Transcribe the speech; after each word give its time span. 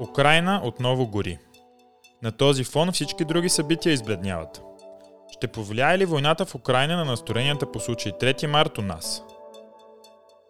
Украина 0.00 0.60
отново 0.64 1.06
гори. 1.06 1.38
На 2.22 2.32
този 2.32 2.64
фон 2.64 2.92
всички 2.92 3.24
други 3.24 3.48
събития 3.48 3.92
избледняват. 3.92 4.62
Ще 5.30 5.48
повлияе 5.48 5.98
ли 5.98 6.04
войната 6.04 6.46
в 6.46 6.54
Украина 6.54 6.96
на 6.96 7.04
настроенията 7.04 7.72
по 7.72 7.80
случай 7.80 8.12
3 8.12 8.46
март 8.46 8.78
у 8.78 8.82
нас? 8.82 9.22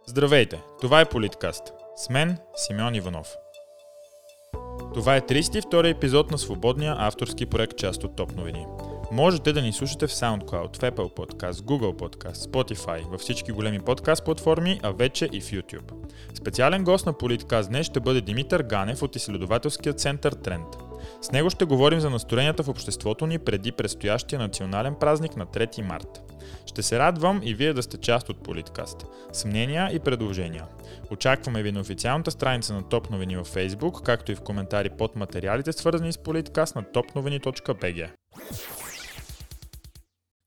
Здравейте, 0.07 0.63
това 0.81 1.01
е 1.01 1.09
Политкаст. 1.09 1.73
С 1.97 2.11
мен 2.11 2.39
Симеон 2.57 2.95
Иванов. 2.95 3.37
Това 4.95 5.17
е 5.17 5.21
32 5.21 5.91
епизод 5.91 6.31
на 6.31 6.39
свободния 6.39 6.97
авторски 6.99 7.47
проект 7.47 7.77
Част 7.77 8.05
от 8.05 8.17
Топ 8.17 8.37
новини. 8.37 8.67
Можете 9.13 9.53
да 9.53 9.63
ни 9.63 9.73
слушате 9.73 10.07
в 10.07 10.11
SoundCloud, 10.11 10.77
в 10.77 10.81
Apple 10.81 11.17
Podcast, 11.17 11.53
Google 11.53 11.95
Podcast, 11.95 12.51
Spotify, 12.51 13.11
във 13.11 13.21
всички 13.21 13.53
големи 13.53 13.81
подкаст 13.81 14.25
платформи, 14.25 14.81
а 14.83 14.91
вече 14.91 15.29
и 15.33 15.41
в 15.41 15.45
YouTube. 15.45 15.93
Специален 16.35 16.85
гост 16.85 17.07
на 17.07 17.19
Политкаст 17.19 17.69
днес 17.69 17.87
ще 17.87 18.01
бъде 18.01 18.21
Димитър 18.21 18.63
Ганев 18.63 19.03
от 19.03 19.17
изследователския 19.17 19.93
център 19.93 20.33
Тренд. 20.33 20.67
С 21.23 21.33
него 21.33 21.51
ще 21.51 21.65
говорим 21.65 22.01
за 22.01 22.11
настроенията 22.11 22.63
в 22.63 22.69
обществото 22.69 23.27
ни 23.27 23.39
преди 23.39 23.73
предстоящия 23.73 24.39
национален 24.39 24.95
празник 24.95 25.37
на 25.37 25.47
3 25.47 25.83
март. 25.83 26.23
Ще 26.67 26.83
се 26.83 26.99
радвам 26.99 27.41
и 27.45 27.55
вие 27.55 27.73
да 27.73 27.83
сте 27.83 27.97
част 27.97 28.29
от 28.29 28.43
Политкаст. 28.43 29.07
С 29.33 29.45
мнения 29.45 29.91
и 29.93 29.99
предложения. 29.99 30.67
Очакваме 31.11 31.63
ви 31.63 31.73
на 31.73 31.81
официалната 31.81 32.31
страница 32.31 32.75
на 32.75 32.89
Топ 32.89 33.11
новини 33.11 33.37
във 33.37 33.55
Facebook, 33.55 34.03
както 34.03 34.33
и 34.33 34.35
в 34.35 34.41
коментари 34.41 34.91
под 34.91 35.17
материалите, 35.17 35.73
свързани 35.73 36.13
с 36.13 36.19
Политкаст 36.19 36.77
на 36.77 36.83
topnovini.bg. 36.83 38.11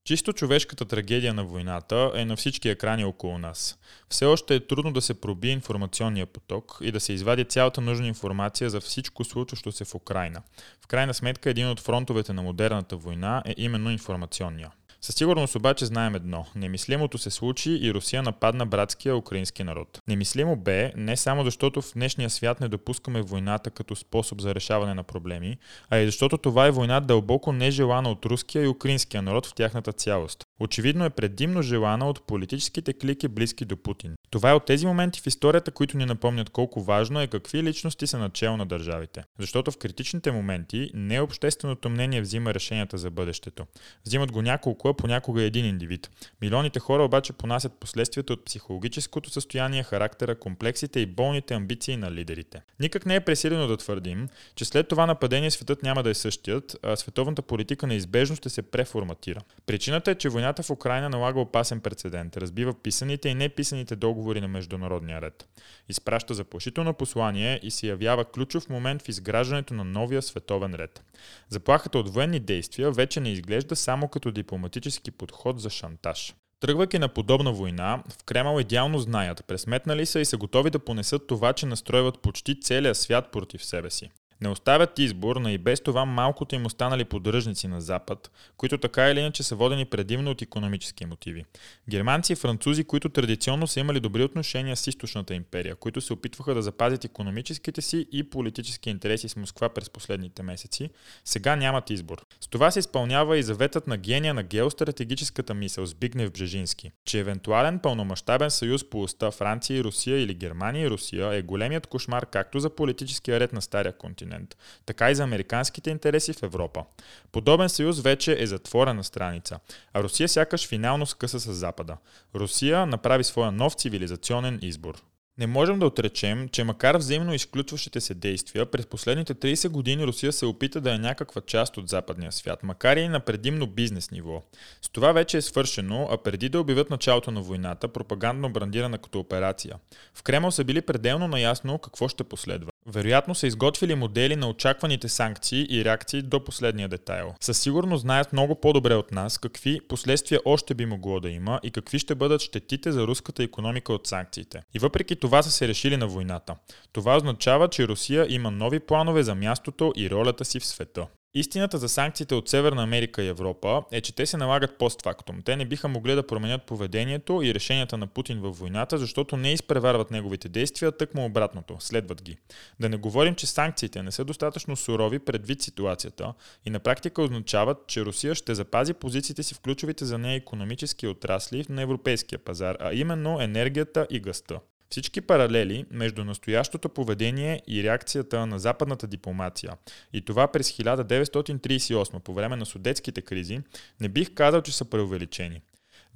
Чисто 0.07 0.33
човешката 0.33 0.85
трагедия 0.85 1.33
на 1.33 1.43
войната 1.43 2.11
е 2.15 2.25
на 2.25 2.35
всички 2.35 2.69
екрани 2.69 3.05
около 3.05 3.37
нас. 3.37 3.77
Все 4.09 4.25
още 4.25 4.55
е 4.55 4.67
трудно 4.67 4.93
да 4.93 5.01
се 5.01 5.21
пробие 5.21 5.51
информационния 5.51 6.25
поток 6.25 6.77
и 6.81 6.91
да 6.91 6.99
се 6.99 7.13
извади 7.13 7.45
цялата 7.45 7.81
нужна 7.81 8.07
информация 8.07 8.69
за 8.69 8.81
всичко 8.81 9.23
случващо 9.23 9.71
се 9.71 9.85
в 9.85 9.95
Украина. 9.95 10.41
В 10.81 10.87
крайна 10.87 11.13
сметка 11.13 11.49
един 11.49 11.69
от 11.69 11.79
фронтовете 11.79 12.33
на 12.33 12.41
модерната 12.41 12.95
война 12.95 13.43
е 13.45 13.53
именно 13.57 13.91
информационния. 13.91 14.71
Със 15.01 15.15
сигурност 15.15 15.55
обаче 15.55 15.85
знаем 15.85 16.15
едно. 16.15 16.45
Немислимото 16.55 17.17
се 17.17 17.29
случи 17.29 17.71
и 17.71 17.93
Русия 17.93 18.23
нападна 18.23 18.65
братския 18.65 19.15
украински 19.15 19.63
народ. 19.63 20.01
Немислимо 20.07 20.55
бе 20.55 20.91
не 20.95 21.17
само 21.17 21.43
защото 21.43 21.81
в 21.81 21.93
днешния 21.93 22.29
свят 22.29 22.59
не 22.59 22.67
допускаме 22.67 23.21
войната 23.21 23.69
като 23.69 23.95
способ 23.95 24.41
за 24.41 24.55
решаване 24.55 24.93
на 24.93 25.03
проблеми, 25.03 25.57
а 25.89 25.97
и 25.97 26.05
защото 26.05 26.37
това 26.37 26.67
е 26.67 26.71
война 26.71 26.99
дълбоко 26.99 27.51
нежелана 27.51 28.11
от 28.11 28.25
руския 28.25 28.63
и 28.63 28.67
украинския 28.67 29.21
народ 29.21 29.45
в 29.45 29.53
тяхната 29.53 29.93
цялост. 29.93 30.43
Очевидно 30.59 31.05
е 31.05 31.09
предимно 31.09 31.61
желана 31.61 32.09
от 32.09 32.27
политическите 32.27 32.93
клики 32.93 33.27
близки 33.27 33.65
до 33.65 33.77
Путин. 33.77 34.15
Това 34.29 34.49
е 34.49 34.53
от 34.53 34.65
тези 34.65 34.85
моменти 34.85 35.21
в 35.21 35.27
историята, 35.27 35.71
които 35.71 35.97
ни 35.97 36.05
напомнят 36.05 36.49
колко 36.49 36.81
важно 36.81 37.21
е 37.21 37.27
какви 37.27 37.63
личности 37.63 38.07
са 38.07 38.19
начало 38.19 38.57
на 38.57 38.65
държавите. 38.65 39.23
Защото 39.39 39.71
в 39.71 39.77
критичните 39.77 40.31
моменти 40.31 40.91
не 40.93 41.21
общественото 41.21 41.89
мнение 41.89 42.21
взима 42.21 42.53
решенията 42.53 42.97
за 42.97 43.11
бъдещето. 43.11 43.65
Взимат 44.05 44.31
го 44.31 44.41
няколко, 44.41 44.86
а 44.89 44.93
понякога 44.93 45.43
един 45.43 45.65
индивид. 45.65 46.09
Милионите 46.41 46.79
хора 46.79 47.03
обаче 47.03 47.33
понасят 47.33 47.73
последствията 47.79 48.33
от 48.33 48.45
психологическото 48.45 49.29
състояние, 49.29 49.83
характера, 49.83 50.39
комплексите 50.39 50.99
и 50.99 51.05
болните 51.05 51.53
амбиции 51.53 51.97
на 51.97 52.11
лидерите. 52.11 52.61
Никак 52.79 53.05
не 53.05 53.15
е 53.15 53.19
пресилено 53.19 53.67
да 53.67 53.77
твърдим, 53.77 54.29
че 54.55 54.65
след 54.65 54.87
това 54.87 55.05
нападение 55.05 55.51
светът 55.51 55.83
няма 55.83 56.03
да 56.03 56.09
е 56.09 56.13
същият, 56.13 56.77
а 56.83 56.95
световната 56.95 57.41
политика 57.41 57.87
неизбежно 57.87 58.35
ще 58.35 58.49
се 58.49 58.61
преформатира. 58.61 59.41
Причината 59.65 60.11
е, 60.11 60.15
че 60.15 60.29
войната 60.29 60.63
в 60.63 60.69
Украина 60.69 61.09
налага 61.09 61.39
опасен 61.39 61.79
прецедент, 61.79 62.37
разбива 62.37 62.73
писаните 62.73 63.29
и 63.29 63.35
неписаните 63.35 63.95
договори 63.95 64.41
на 64.41 64.47
международния 64.47 65.21
ред. 65.21 65.47
Изпраща 65.89 66.33
заплашително 66.33 66.93
послание 66.93 67.59
и 67.63 67.71
се 67.71 67.87
явява 67.87 68.25
ключов 68.25 68.69
момент 68.69 69.01
в 69.01 69.09
изграждането 69.09 69.73
на 69.73 69.83
новия 69.83 70.21
световен 70.21 70.75
ред. 70.75 71.03
Заплахата 71.49 71.99
от 71.99 72.09
военни 72.09 72.39
действия 72.39 72.91
вече 72.91 73.19
не 73.19 73.31
изглежда 73.31 73.75
само 73.75 74.07
като 74.07 74.31
дипломатически 74.77 75.11
подход 75.11 75.59
за 75.59 75.69
шантаж. 75.69 76.35
Тръгвайки 76.59 76.99
на 76.99 77.07
подобна 77.07 77.51
война, 77.51 78.03
в 78.09 78.23
Кремъл 78.23 78.59
идеално 78.59 78.99
знаят, 78.99 79.45
пресметнали 79.47 80.05
са 80.05 80.19
и 80.19 80.25
са 80.25 80.37
готови 80.37 80.69
да 80.69 80.79
понесат 80.79 81.27
това, 81.27 81.53
че 81.53 81.65
настройват 81.65 82.21
почти 82.21 82.59
целия 82.59 82.95
свят 82.95 83.31
против 83.31 83.65
себе 83.65 83.89
си. 83.89 84.11
Не 84.41 84.49
оставят 84.49 84.99
избор 84.99 85.35
на 85.35 85.51
и 85.51 85.57
без 85.57 85.81
това 85.81 86.05
малкото 86.05 86.55
им 86.55 86.65
останали 86.65 87.05
поддръжници 87.05 87.67
на 87.67 87.81
Запад, 87.81 88.31
които 88.57 88.77
така 88.77 89.09
или 89.09 89.19
иначе 89.19 89.43
са 89.43 89.55
водени 89.55 89.85
предимно 89.85 90.31
от 90.31 90.41
економически 90.41 91.05
мотиви. 91.05 91.45
Германци 91.89 92.33
и 92.33 92.35
французи, 92.35 92.83
които 92.83 93.09
традиционно 93.09 93.67
са 93.67 93.79
имали 93.79 93.99
добри 93.99 94.23
отношения 94.23 94.75
с 94.75 94.87
източната 94.87 95.33
империя, 95.33 95.75
които 95.75 96.01
се 96.01 96.13
опитваха 96.13 96.53
да 96.53 96.61
запазят 96.61 97.05
економическите 97.05 97.81
си 97.81 98.07
и 98.11 98.29
политически 98.29 98.89
интереси 98.89 99.29
с 99.29 99.35
Москва 99.35 99.69
през 99.69 99.89
последните 99.89 100.43
месеци, 100.43 100.89
сега 101.25 101.55
нямат 101.55 101.89
избор. 101.89 102.25
С 102.41 102.47
това 102.47 102.71
се 102.71 102.79
изпълнява 102.79 103.37
и 103.37 103.43
заветът 103.43 103.87
на 103.87 103.97
гения 103.97 104.33
на 104.33 104.43
геостратегическата 104.43 105.53
мисъл 105.53 105.85
Збигнев 105.85 106.31
Бжежински, 106.31 106.91
че 107.05 107.19
евентуален 107.19 107.79
пълномащабен 107.79 108.51
съюз 108.51 108.89
по 108.89 109.01
уста 109.01 109.31
Франция 109.31 109.77
и 109.77 109.83
Русия 109.83 110.21
или 110.21 110.33
Германия 110.33 110.85
и 110.85 110.89
Русия 110.89 111.33
е 111.33 111.41
големият 111.41 111.87
кошмар 111.87 112.25
както 112.25 112.59
за 112.59 112.69
политическия 112.69 113.39
ред 113.39 113.53
на 113.53 113.61
стария 113.61 113.93
континент, 113.97 114.26
континент, 114.27 114.57
така 114.85 115.11
и 115.11 115.15
за 115.15 115.23
американските 115.23 115.89
интереси 115.89 116.33
в 116.33 116.43
Европа. 116.43 116.83
Подобен 117.31 117.69
съюз 117.69 118.01
вече 118.01 118.35
е 118.39 118.47
затворена 118.47 119.03
страница, 119.03 119.59
а 119.93 120.03
Русия 120.03 120.29
сякаш 120.29 120.67
финално 120.67 121.05
скъса 121.05 121.39
с 121.39 121.53
Запада. 121.53 121.97
Русия 122.35 122.85
направи 122.85 123.23
своя 123.23 123.51
нов 123.51 123.73
цивилизационен 123.73 124.59
избор. 124.61 125.03
Не 125.39 125.47
можем 125.47 125.79
да 125.79 125.85
отречем, 125.85 126.49
че 126.49 126.63
макар 126.63 126.97
взаимно 126.97 127.33
изключващите 127.33 128.01
се 128.01 128.13
действия, 128.13 128.65
през 128.65 128.85
последните 128.85 129.35
30 129.35 129.69
години 129.69 130.07
Русия 130.07 130.31
се 130.33 130.45
опита 130.45 130.81
да 130.81 130.93
е 130.93 130.97
някаква 130.97 131.41
част 131.41 131.77
от 131.77 131.89
западния 131.89 132.31
свят, 132.31 132.63
макар 132.63 132.97
и 132.97 133.07
на 133.07 133.19
предимно 133.19 133.67
бизнес 133.67 134.11
ниво. 134.11 134.43
С 134.81 134.89
това 134.89 135.11
вече 135.11 135.37
е 135.37 135.41
свършено, 135.41 136.07
а 136.11 136.17
преди 136.17 136.49
да 136.49 136.59
обявят 136.59 136.89
началото 136.89 137.31
на 137.31 137.41
войната, 137.41 137.87
пропагандно 137.87 138.49
брандирана 138.49 138.97
като 138.97 139.19
операция. 139.19 139.75
В 140.13 140.23
Кремъл 140.23 140.51
са 140.51 140.63
били 140.63 140.81
пределно 140.81 141.27
наясно 141.27 141.79
какво 141.79 142.07
ще 142.07 142.23
последва. 142.23 142.71
Вероятно 142.89 143.35
са 143.35 143.47
изготвили 143.47 143.95
модели 143.95 144.35
на 144.35 144.49
очакваните 144.49 145.09
санкции 145.09 145.67
и 145.69 145.85
реакции 145.85 146.21
до 146.21 146.43
последния 146.43 146.87
детайл. 146.87 147.33
Със 147.41 147.59
сигурност 147.59 148.01
знаят 148.01 148.33
много 148.33 148.55
по-добре 148.61 148.95
от 148.95 149.11
нас 149.11 149.37
какви 149.37 149.79
последствия 149.87 150.39
още 150.45 150.73
би 150.73 150.85
могло 150.85 151.19
да 151.19 151.29
има 151.29 151.59
и 151.63 151.71
какви 151.71 151.99
ще 151.99 152.15
бъдат 152.15 152.41
щетите 152.41 152.91
за 152.91 153.07
руската 153.07 153.43
економика 153.43 153.93
от 153.93 154.07
санкциите. 154.07 154.61
И 154.73 154.79
въпреки 154.79 155.15
това 155.15 155.43
са 155.43 155.51
се 155.51 155.67
решили 155.67 155.97
на 155.97 156.07
войната. 156.07 156.55
Това 156.93 157.17
означава, 157.17 157.67
че 157.67 157.87
Русия 157.87 158.25
има 158.29 158.51
нови 158.51 158.79
планове 158.79 159.23
за 159.23 159.35
мястото 159.35 159.93
и 159.95 160.09
ролята 160.09 160.45
си 160.45 160.59
в 160.59 160.65
света. 160.65 161.07
Истината 161.33 161.77
за 161.77 161.89
санкциите 161.89 162.35
от 162.35 162.49
Северна 162.49 162.83
Америка 162.83 163.23
и 163.23 163.27
Европа 163.27 163.83
е, 163.91 164.01
че 164.01 164.15
те 164.15 164.25
се 164.25 164.37
налагат 164.37 164.77
постфактум. 164.77 165.41
Те 165.41 165.55
не 165.55 165.65
биха 165.65 165.87
могли 165.87 166.15
да 166.15 166.27
променят 166.27 166.63
поведението 166.63 167.41
и 167.43 167.53
решенията 167.53 167.97
на 167.97 168.07
Путин 168.07 168.39
във 168.39 168.59
войната, 168.59 168.97
защото 168.97 169.37
не 169.37 169.53
изпреварват 169.53 170.11
неговите 170.11 170.49
действия, 170.49 170.91
тъкмо 170.91 171.25
обратното, 171.25 171.75
следват 171.79 172.23
ги. 172.23 172.37
Да 172.79 172.89
не 172.89 172.97
говорим, 172.97 173.35
че 173.35 173.47
санкциите 173.47 174.03
не 174.03 174.11
са 174.11 174.25
достатъчно 174.25 174.75
сурови 174.75 175.19
предвид 175.19 175.61
ситуацията 175.61 176.33
и 176.65 176.69
на 176.69 176.79
практика 176.79 177.21
означават, 177.21 177.87
че 177.87 178.05
Русия 178.05 178.35
ще 178.35 178.55
запази 178.55 178.93
позициите 178.93 179.43
си 179.43 179.53
в 179.53 179.59
ключовите 179.59 180.05
за 180.05 180.17
нея 180.17 180.35
економически 180.35 181.07
отрасли 181.07 181.65
на 181.69 181.81
европейския 181.81 182.39
пазар, 182.39 182.77
а 182.79 182.93
именно 182.93 183.41
енергията 183.41 184.07
и 184.09 184.19
гъста. 184.19 184.59
Всички 184.89 185.21
паралели 185.21 185.85
между 185.91 186.23
настоящото 186.23 186.89
поведение 186.89 187.61
и 187.67 187.83
реакцията 187.83 188.45
на 188.45 188.59
западната 188.59 189.07
дипломация 189.07 189.73
и 190.13 190.21
това 190.21 190.47
през 190.47 190.71
1938 190.71 192.19
по 192.19 192.33
време 192.33 192.55
на 192.55 192.65
судетските 192.65 193.21
кризи 193.21 193.59
не 193.99 194.09
бих 194.09 194.33
казал, 194.33 194.61
че 194.61 194.71
са 194.71 194.85
преувеличени. 194.85 195.61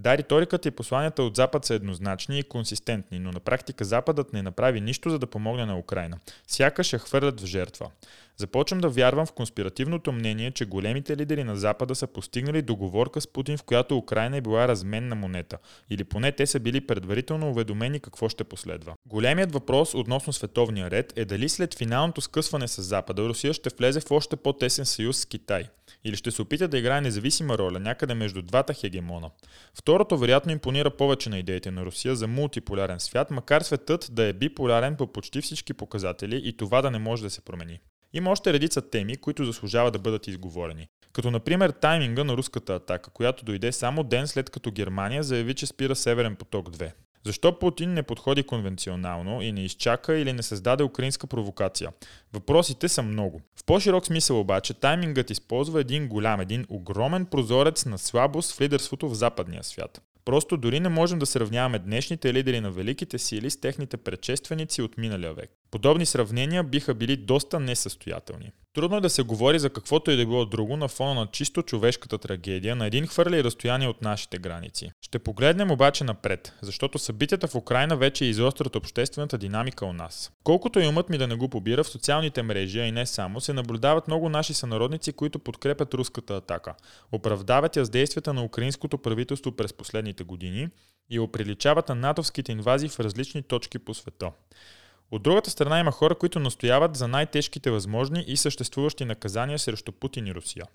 Да, 0.01 0.17
риториката 0.17 0.67
и 0.67 0.71
посланията 0.71 1.23
от 1.23 1.35
Запад 1.35 1.65
са 1.65 1.73
еднозначни 1.73 2.39
и 2.39 2.43
консистентни, 2.43 3.19
но 3.19 3.31
на 3.31 3.39
практика 3.39 3.85
Западът 3.85 4.33
не 4.33 4.41
направи 4.41 4.81
нищо 4.81 5.09
за 5.09 5.19
да 5.19 5.27
помогне 5.27 5.65
на 5.65 5.77
Украина. 5.77 6.17
Сякаш 6.47 6.93
я 6.93 6.99
хвърлят 6.99 7.41
в 7.41 7.45
жертва. 7.45 7.89
Започвам 8.37 8.81
да 8.81 8.89
вярвам 8.89 9.25
в 9.25 9.31
конспиративното 9.31 10.11
мнение, 10.11 10.51
че 10.51 10.65
големите 10.65 11.17
лидери 11.17 11.43
на 11.43 11.55
Запада 11.55 11.95
са 11.95 12.07
постигнали 12.07 12.61
договорка 12.61 13.21
с 13.21 13.27
Путин, 13.27 13.57
в 13.57 13.63
която 13.63 13.97
Украина 13.97 14.37
е 14.37 14.41
била 14.41 14.67
разменна 14.67 15.15
монета. 15.15 15.57
Или 15.89 16.03
поне 16.03 16.31
те 16.31 16.45
са 16.45 16.59
били 16.59 16.87
предварително 16.87 17.49
уведомени 17.49 17.99
какво 17.99 18.29
ще 18.29 18.43
последва. 18.43 18.93
Големият 19.05 19.51
въпрос 19.51 19.93
относно 19.93 20.33
световния 20.33 20.91
ред 20.91 21.13
е 21.15 21.25
дали 21.25 21.49
след 21.49 21.77
финалното 21.77 22.21
скъсване 22.21 22.67
с 22.67 22.81
Запада 22.81 23.27
Русия 23.27 23.53
ще 23.53 23.69
влезе 23.77 23.99
в 23.99 24.11
още 24.11 24.35
по-тесен 24.35 24.85
съюз 24.85 25.17
с 25.17 25.25
Китай. 25.25 25.63
Или 26.03 26.15
ще 26.15 26.31
се 26.31 26.41
опита 26.41 26.67
да 26.67 26.77
играе 26.77 27.01
независима 27.01 27.57
роля 27.57 27.79
някъде 27.79 28.13
между 28.13 28.41
двата 28.41 28.73
хегемона. 28.73 29.29
Второто 29.73 30.17
вероятно 30.17 30.51
импонира 30.51 30.89
повече 30.89 31.29
на 31.29 31.39
идеите 31.39 31.71
на 31.71 31.85
Русия 31.85 32.15
за 32.15 32.27
мултиполярен 32.27 32.99
свят, 32.99 33.31
макар 33.31 33.61
светът 33.61 34.07
да 34.11 34.23
е 34.23 34.33
биполярен 34.33 34.95
по 34.95 35.07
почти 35.07 35.41
всички 35.41 35.73
показатели 35.73 36.41
и 36.43 36.57
това 36.57 36.81
да 36.81 36.91
не 36.91 36.99
може 36.99 37.23
да 37.23 37.29
се 37.29 37.41
промени. 37.41 37.79
Има 38.13 38.31
още 38.31 38.53
редица 38.53 38.89
теми, 38.89 39.17
които 39.17 39.45
заслужава 39.45 39.91
да 39.91 39.99
бъдат 39.99 40.27
изговорени. 40.27 40.87
Като 41.13 41.31
например 41.31 41.69
тайминга 41.69 42.23
на 42.23 42.37
руската 42.37 42.75
атака, 42.75 43.09
която 43.09 43.45
дойде 43.45 43.71
само 43.71 44.03
ден 44.03 44.27
след 44.27 44.49
като 44.49 44.71
Германия 44.71 45.23
заяви, 45.23 45.53
че 45.53 45.65
спира 45.65 45.95
Северен 45.95 46.35
поток 46.35 46.69
2. 46.69 46.91
Защо 47.25 47.59
Путин 47.59 47.93
не 47.93 48.03
подходи 48.03 48.43
конвенционално 48.43 49.41
и 49.41 49.51
не 49.51 49.63
изчака 49.63 50.17
или 50.17 50.33
не 50.33 50.43
създаде 50.43 50.83
украинска 50.83 51.27
провокация? 51.27 51.89
Въпросите 52.33 52.89
са 52.89 53.03
много. 53.03 53.41
В 53.55 53.63
по-широк 53.65 54.05
смисъл 54.05 54.39
обаче 54.39 54.73
таймингът 54.73 55.29
използва 55.29 55.81
един 55.81 56.07
голям, 56.07 56.41
един 56.41 56.65
огромен 56.69 57.25
прозорец 57.25 57.85
на 57.85 57.97
слабост 57.97 58.55
в 58.55 58.61
лидерството 58.61 59.09
в 59.09 59.13
западния 59.13 59.63
свят. 59.63 60.01
Просто 60.25 60.57
дори 60.57 60.79
не 60.79 60.89
можем 60.89 61.19
да 61.19 61.25
сравняваме 61.25 61.79
днешните 61.79 62.33
лидери 62.33 62.59
на 62.59 62.71
великите 62.71 63.19
сили 63.19 63.49
с 63.49 63.59
техните 63.59 63.97
предшественици 63.97 64.81
от 64.81 64.97
миналия 64.97 65.33
век. 65.33 65.60
Подобни 65.71 66.05
сравнения 66.05 66.63
биха 66.63 66.93
били 66.93 67.17
доста 67.17 67.59
несъстоятелни. 67.59 68.51
Трудно 68.73 68.97
е 68.97 69.01
да 69.01 69.09
се 69.09 69.23
говори 69.23 69.59
за 69.59 69.69
каквото 69.69 70.11
и 70.11 70.17
да 70.17 70.25
било 70.25 70.45
друго 70.45 70.77
на 70.77 70.87
фона 70.87 71.13
на 71.13 71.27
чисто 71.27 71.63
човешката 71.63 72.17
трагедия 72.17 72.75
на 72.75 72.87
един 72.87 73.07
хвърли 73.07 73.43
разстояние 73.43 73.87
от 73.87 74.01
нашите 74.01 74.37
граници. 74.37 74.91
Ще 75.01 75.19
погледнем 75.19 75.71
обаче 75.71 76.03
напред, 76.03 76.53
защото 76.61 76.99
събитията 76.99 77.47
в 77.47 77.55
Украина 77.55 77.97
вече 77.97 78.25
изострят 78.25 78.75
обществената 78.75 79.37
динамика 79.37 79.85
у 79.85 79.93
нас. 79.93 80.31
Колкото 80.43 80.79
и 80.79 80.87
умът 80.87 81.09
ми 81.09 81.17
да 81.17 81.27
не 81.27 81.35
го 81.35 81.49
побира, 81.49 81.83
в 81.83 81.89
социалните 81.89 82.43
мрежи, 82.43 82.79
а 82.79 82.85
и 82.85 82.91
не 82.91 83.05
само, 83.05 83.41
се 83.41 83.53
наблюдават 83.53 84.07
много 84.07 84.29
наши 84.29 84.53
сънародници, 84.53 85.13
които 85.13 85.39
подкрепят 85.39 85.93
руската 85.93 86.35
атака. 86.35 86.75
Оправдават 87.11 87.75
я 87.75 87.85
с 87.85 87.89
действията 87.89 88.33
на 88.33 88.43
украинското 88.43 88.97
правителство 88.97 89.51
през 89.51 89.73
последните 89.73 90.23
години 90.23 90.69
и 91.09 91.19
оприличават 91.19 91.89
на 91.89 91.95
натовските 91.95 92.51
инвазии 92.51 92.89
в 92.89 92.99
различни 92.99 93.43
точки 93.43 93.79
по 93.79 93.93
света. 93.93 94.31
От 95.11 95.23
другата 95.23 95.49
страна 95.49 95.79
има 95.79 95.91
хора, 95.91 96.15
които 96.15 96.39
настояват 96.39 96.97
за 96.97 97.07
най-тежките 97.07 97.71
възможни 97.71 98.23
и 98.27 98.37
съществуващи 98.37 99.05
наказания 99.05 99.59
срещу 99.59 99.91
Путин 99.91 100.27
и 100.27 100.33
Русия. 100.33 100.65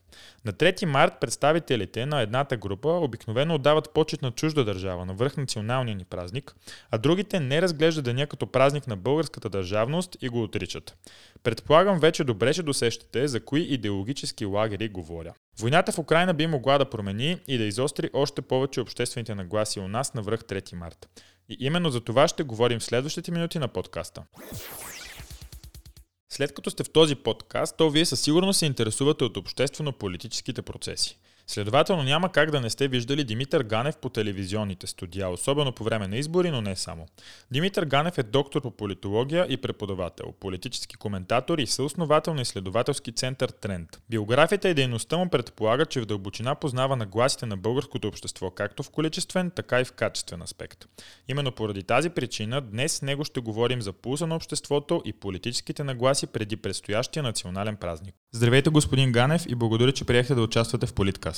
На 0.45 0.53
3 0.53 0.85
март 0.85 1.13
представителите 1.21 2.07
на 2.07 2.21
едната 2.21 2.57
група 2.57 2.89
обикновено 2.89 3.55
отдават 3.55 3.91
почет 3.95 4.23
на 4.23 4.31
чужда 4.31 4.65
държава, 4.65 5.07
на 5.07 5.15
връх 5.15 5.37
националния 5.37 5.97
ни 5.97 6.05
празник, 6.05 6.55
а 6.91 6.99
другите 6.99 7.41
не 7.41 7.63
разглеждат 7.63 8.05
деня 8.05 8.27
като 8.27 8.47
празник 8.47 8.87
на 8.87 8.97
българската 8.97 9.49
държавност 9.49 10.17
и 10.21 10.29
го 10.29 10.43
отричат. 10.43 10.97
Предполагам 11.43 11.99
вече 11.99 12.25
добре, 12.25 12.55
че 12.55 12.63
досещате 12.63 13.29
за 13.29 13.45
кои 13.45 13.61
идеологически 13.61 14.45
лагери 14.45 14.89
говоря. 14.89 15.35
Войната 15.61 15.93
в 15.93 15.99
Украина 15.99 16.35
би 16.35 16.47
могла 16.47 16.79
да 16.79 16.91
промени 16.91 17.39
и 17.49 17.59
да 17.59 17.65
изостри 17.65 18.11
още 18.13 18.43
повече 18.43 18.81
обществените 18.81 19.35
нагласи 19.35 19.81
у 19.81 19.89
нас 19.89 20.15
на 20.15 20.23
връх 20.23 20.41
3 20.41 20.75
март. 20.75 21.09
И 21.49 21.57
именно 21.61 21.91
за 21.91 22.01
това 22.01 22.29
ще 22.29 22.43
говорим 22.43 22.79
в 22.79 22.85
следващите 22.85 23.31
минути 23.31 23.59
на 23.59 23.69
подкаста. 23.69 24.23
След 26.33 26.55
като 26.55 26.71
сте 26.71 26.85
в 26.85 26.91
този 26.91 27.15
подкаст, 27.15 27.77
то 27.77 27.91
вие 27.91 28.05
със 28.05 28.21
сигурност 28.21 28.59
се 28.59 28.67
интересувате 28.67 29.25
от 29.25 29.37
обществено-политическите 29.37 30.63
процеси. 30.63 31.19
Следователно 31.49 32.03
няма 32.03 32.33
как 32.33 32.51
да 32.51 32.61
не 32.61 32.71
сте 32.71 32.89
виждали 32.89 33.25
Димитър 33.25 33.63
Ганев 33.63 33.97
по 33.97 34.09
телевизионните 34.09 34.87
студия, 34.87 35.29
особено 35.29 35.73
по 35.73 35.85
време 35.85 36.09
на 36.09 36.17
избори, 36.17 36.51
но 36.51 36.61
не 36.61 36.77
само. 36.77 37.07
Димитър 37.51 37.85
Ганев 37.85 38.19
е 38.19 38.23
доктор 38.23 38.63
по 38.63 38.71
политология 38.71 39.47
и 39.49 39.57
преподавател, 39.57 40.33
политически 40.41 40.97
коментатор 40.97 41.59
и 41.59 41.67
съосновател 41.67 42.35
на 42.35 42.43
изследователски 42.43 43.13
център 43.13 43.49
Тренд. 43.49 44.03
Биографията 44.11 44.69
и 44.69 44.75
дейността 44.75 45.17
му 45.17 45.29
предполага, 45.31 45.87
че 45.87 46.01
в 46.01 46.07
дълбочина 46.07 46.55
познава 46.55 46.97
нагласите 46.97 47.47
на 47.47 47.57
българското 47.57 48.09
общество, 48.09 48.51
както 48.51 48.83
в 48.83 48.91
количествен, 48.91 49.51
така 49.51 49.81
и 49.81 49.85
в 49.85 49.93
качествен 49.93 50.43
аспект. 50.43 50.85
Именно 51.29 51.53
поради 51.53 51.83
тази 51.83 52.11
причина 52.11 52.61
днес 52.61 52.93
с 52.93 53.03
него 53.03 53.25
ще 53.25 53.41
говорим 53.41 53.83
за 53.83 53.93
пулса 53.93 54.27
на 54.27 54.37
обществото 54.37 55.03
и 55.05 55.13
политическите 55.13 55.85
нагласи 55.85 56.27
преди 56.27 56.57
предстоящия 56.57 57.23
национален 57.23 57.77
празник. 57.77 58.15
Здравейте, 58.33 58.71
господин 58.71 59.13
Ганев, 59.13 59.45
и 59.49 59.55
благодаря, 59.55 59.93
че 59.93 60.05
приехте 60.05 60.35
да 60.35 60.43
участвате 60.43 60.87
в 60.87 60.95
Политкаст. 60.95 61.36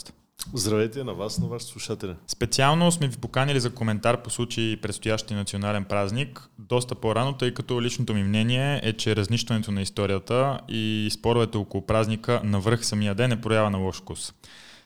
Здравейте 0.55 1.05
на 1.05 1.15
вас, 1.15 1.39
на 1.39 1.47
вашите 1.47 1.73
слушатели. 1.73 2.15
Специално 2.27 2.93
сме 2.93 3.09
ви 3.09 3.17
поканили 3.17 3.61
за 3.61 3.71
коментар 3.75 4.23
по 4.23 4.31
случай 4.31 4.77
предстоящи 4.83 5.35
национален 5.35 5.85
празник. 5.85 6.49
Доста 6.59 6.95
по-рано, 6.95 7.33
тъй 7.33 7.55
като 7.55 7.83
личното 7.83 8.15
ми 8.15 8.23
мнение 8.23 8.81
е, 8.83 8.93
че 8.93 9.17
разнищването 9.17 9.73
на 9.73 9.83
историята 9.83 10.61
и 10.69 11.09
споровете 11.13 11.59
около 11.59 11.87
празника 11.87 12.41
навръх 12.45 12.87
самия 12.87 13.15
ден 13.15 13.33
е 13.33 13.41
проява 13.41 13.71
на 13.71 13.79
лош 13.79 13.97
вкус. 13.97 14.33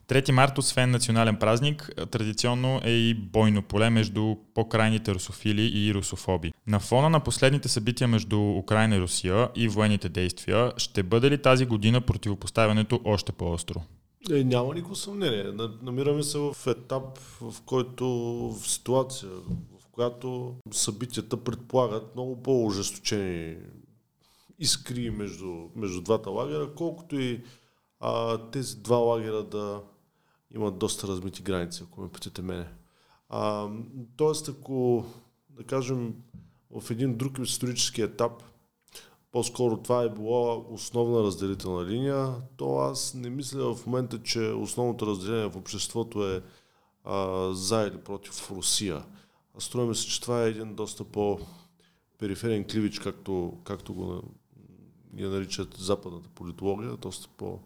3 0.08 0.30
март, 0.30 0.58
освен 0.58 0.90
национален 0.90 1.36
празник, 1.36 1.90
традиционно 2.10 2.80
е 2.84 2.90
и 2.90 3.14
бойно 3.14 3.62
поле 3.62 3.90
между 3.90 4.36
по-крайните 4.54 5.14
русофили 5.14 5.62
и 5.62 5.94
русофоби. 5.94 6.52
На 6.66 6.80
фона 6.80 7.10
на 7.10 7.20
последните 7.20 7.68
събития 7.68 8.08
между 8.08 8.40
Украина 8.40 8.96
и 8.96 9.00
Русия 9.00 9.48
и 9.54 9.68
военните 9.68 10.08
действия, 10.08 10.72
ще 10.76 11.02
бъде 11.02 11.30
ли 11.30 11.42
тази 11.42 11.66
година 11.66 12.00
противопоставянето 12.00 13.00
още 13.04 13.32
по-остро? 13.32 13.82
Е, 14.30 14.44
няма 14.44 14.74
никакво 14.74 14.94
съмнение. 14.94 15.52
Намираме 15.82 16.22
се 16.22 16.38
в 16.38 16.56
етап, 16.66 17.18
в 17.18 17.54
който 17.66 18.06
в 18.50 18.68
ситуация, 18.68 19.30
в 19.80 19.88
която 19.92 20.56
събитията 20.70 21.44
предполагат 21.44 22.14
много 22.14 22.42
по-ожесточени 22.42 23.56
искри 24.58 25.10
между, 25.10 25.68
между 25.76 26.00
двата 26.00 26.30
лагера, 26.30 26.74
колкото 26.74 27.20
и 27.20 27.44
а, 28.00 28.38
тези 28.50 28.76
два 28.76 28.96
лагера 28.96 29.42
да 29.42 29.82
имат 30.54 30.78
доста 30.78 31.08
размити 31.08 31.42
граници, 31.42 31.82
ако 31.86 32.00
ме 32.00 32.08
питате 32.08 32.42
мене. 32.42 32.68
А, 33.28 33.70
тоест, 34.16 34.48
ако, 34.48 35.04
да 35.50 35.64
кажем, 35.64 36.14
в 36.70 36.90
един 36.90 37.16
друг 37.16 37.38
исторически 37.38 38.02
етап, 38.02 38.42
по-скоро 39.32 39.76
това 39.76 40.02
е 40.02 40.08
било 40.08 40.66
основна 40.70 41.22
разделителна 41.22 41.86
линия, 41.86 42.34
то 42.56 42.76
аз 42.76 43.14
не 43.14 43.30
мисля 43.30 43.74
в 43.74 43.86
момента, 43.86 44.22
че 44.22 44.40
основното 44.40 45.06
разделение 45.06 45.48
в 45.48 45.56
обществото 45.56 46.28
е 46.28 46.42
а, 47.04 47.48
за 47.54 47.82
или 47.82 47.98
против 47.98 48.50
Русия. 48.50 49.04
А 49.56 49.60
струва 49.60 49.94
се, 49.94 50.06
че 50.06 50.20
това 50.20 50.44
е 50.44 50.48
един 50.48 50.74
доста 50.74 51.04
по-периферен 51.04 52.64
кливич, 52.64 52.98
както, 52.98 53.58
както 53.64 53.94
го 53.94 54.22
ги 55.14 55.22
наричат 55.22 55.74
западната 55.78 56.28
политология, 56.28 56.96
доста 56.96 57.28
по- 57.36 57.58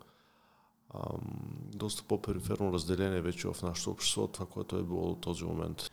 доста 1.75 2.03
по-периферно 2.03 2.73
разделение 2.73 3.21
вече 3.21 3.49
в 3.49 3.63
нашето 3.63 3.91
общество 3.91 4.23
от 4.23 4.33
това, 4.33 4.47
което 4.47 4.77
е 4.77 4.83
било 4.83 5.09
до 5.09 5.15
този 5.15 5.45
момент. 5.45 5.91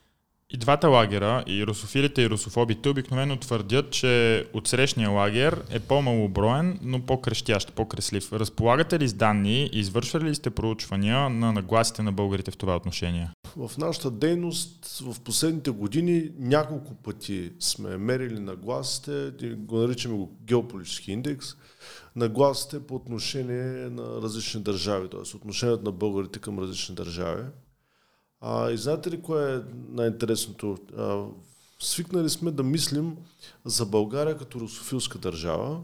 И 0.54 0.58
двата 0.58 0.88
лагера, 0.88 1.44
и 1.48 1.68
русофилите, 1.68 2.22
и 2.22 2.30
русофобите, 2.30 2.90
обикновено 2.90 3.38
твърдят, 3.38 3.92
че 3.92 4.46
от 4.54 4.68
срещния 4.68 5.10
лагер 5.10 5.64
е 5.70 5.80
по-малоброен, 5.80 6.80
но 6.82 7.02
по-крещящ, 7.06 7.74
по-креслив. 7.74 8.34
Разполагате 8.34 9.00
ли 9.00 9.08
с 9.08 9.14
данни 9.14 9.70
извършвали 9.74 10.24
ли 10.24 10.36
сте 10.36 10.50
проучвания 10.50 11.30
на 11.30 11.54
нагласите 11.54 12.04
на 12.04 12.12
българите 12.12 12.52
в 12.52 12.58
това 12.58 12.76
отношение? 12.76 13.30
В 13.58 13.72
нашата 13.78 14.12
дейност 14.12 15.00
в 15.00 15.20
последните 15.20 15.72
години 15.72 16.30
няколко 16.40 16.94
пъти 16.94 17.52
сме 17.60 17.98
мерили 17.98 18.40
нагласите, 18.40 19.32
го 19.58 19.78
наричаме 19.78 20.16
го 20.16 20.32
геополитически 20.46 21.12
индекс, 21.12 21.48
нагласите 22.16 22.80
по 22.80 22.95
отношение 22.95 23.90
на 23.90 24.22
различни 24.22 24.62
държави, 24.62 25.10
т.е. 25.10 25.36
отношението 25.36 25.83
на 25.83 25.92
българите 25.92 26.40
към 26.40 26.60
различни 26.60 26.95
държави. 26.95 27.44
А, 28.45 28.71
и 28.71 28.78
знаете 28.78 29.12
ли 29.12 29.21
кое 29.21 29.56
е 29.56 29.59
най-интересното? 29.90 30.78
А, 30.97 31.26
свикнали 31.80 32.30
сме 32.30 32.52
да 32.52 32.64
мислим 32.64 33.18
за 33.66 33.85
България 33.85 34.38
като 34.38 34.59
русофилска 34.59 35.18
държава, 35.18 35.81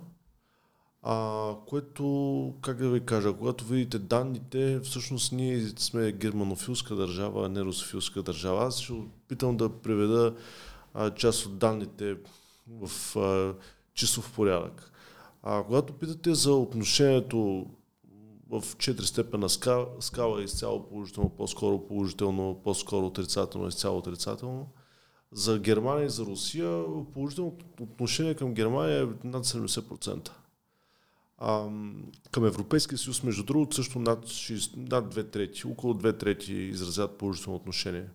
а, 1.03 1.51
което, 1.67 2.53
как 2.61 2.77
да 2.77 2.89
ви 2.89 3.05
кажа, 3.05 3.33
когато 3.33 3.65
видите 3.65 3.99
данните, 3.99 4.79
всъщност 4.79 5.31
ние 5.31 5.69
сме 5.77 6.11
германофилска 6.11 6.95
държава, 6.95 7.45
а 7.45 7.49
не 7.49 7.61
русофилска 7.61 8.23
държава. 8.23 8.63
Аз 8.63 8.79
ще 8.79 8.93
опитам 8.93 9.57
да 9.57 9.69
приведа 9.69 10.35
а, 10.93 11.11
част 11.11 11.45
от 11.45 11.57
данните 11.57 12.17
в 12.67 13.15
а, 13.19 13.53
числов 13.93 14.31
порядък. 14.35 14.91
А 15.43 15.63
когато 15.63 15.93
питате 15.93 16.33
за 16.33 16.53
отношението 16.53 17.65
в 18.49 18.61
4 18.61 19.01
степена 19.01 19.49
скала, 19.49 19.87
скала 19.99 20.43
изцяло 20.43 20.89
положително, 20.89 21.29
по-скоро 21.29 21.87
положително, 21.87 22.61
по-скоро 22.63 23.05
отрицателно, 23.05 23.67
изцяло 23.67 23.97
отрицателно. 23.97 24.67
За 25.31 25.59
Германия 25.59 26.05
и 26.05 26.09
за 26.09 26.25
Русия 26.25 26.83
положителното 27.13 27.65
отношение 27.81 28.33
към 28.33 28.53
Германия 28.53 29.01
е 29.01 29.27
над 29.27 29.45
70%. 29.45 30.29
А, 31.37 31.69
към 32.31 32.45
Европейския 32.45 32.97
съюз, 32.97 33.23
между 33.23 33.43
другото, 33.43 33.75
също 33.75 33.99
над, 33.99 34.25
6, 34.25 34.77
над 34.77 35.15
2 35.15 35.31
трети, 35.31 35.67
около 35.67 35.93
2 35.93 36.19
трети 36.19 36.53
изразят 36.53 37.17
положително 37.17 37.55
отношение. 37.55 38.09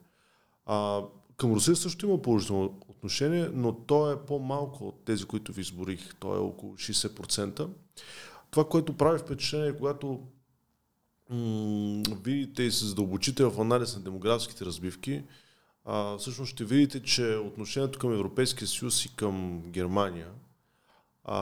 А, 0.67 1.03
към 1.37 1.53
Русия 1.53 1.77
също 1.77 2.07
има 2.07 2.23
положително 2.23 2.81
отношение, 2.89 3.49
но 3.53 3.73
то 3.73 4.13
е 4.13 4.21
по-малко 4.27 4.89
от 4.89 5.05
тези, 5.05 5.25
които 5.25 5.53
ви 5.53 5.61
изборих. 5.61 6.15
То 6.15 6.35
е 6.35 6.39
около 6.39 6.75
60%. 6.75 7.69
Това, 8.55 8.69
което 8.69 8.97
прави 8.97 9.19
впечатление, 9.19 9.77
когато 9.77 10.21
м- 11.31 12.03
видите 12.23 12.63
и 12.63 12.71
се 12.71 12.87
задълбочите 12.87 13.45
в 13.45 13.61
анализ 13.61 13.97
на 13.97 14.03
демографските 14.03 14.65
разбивки, 14.65 15.23
а, 15.85 16.19
всъщност 16.19 16.53
ще 16.53 16.65
видите, 16.65 17.03
че 17.03 17.37
отношението 17.37 17.99
към 17.99 18.13
Европейския 18.13 18.69
съюз 18.69 19.05
и 19.05 19.17
към 19.17 19.63
Германия 19.67 20.29
а, 21.25 21.39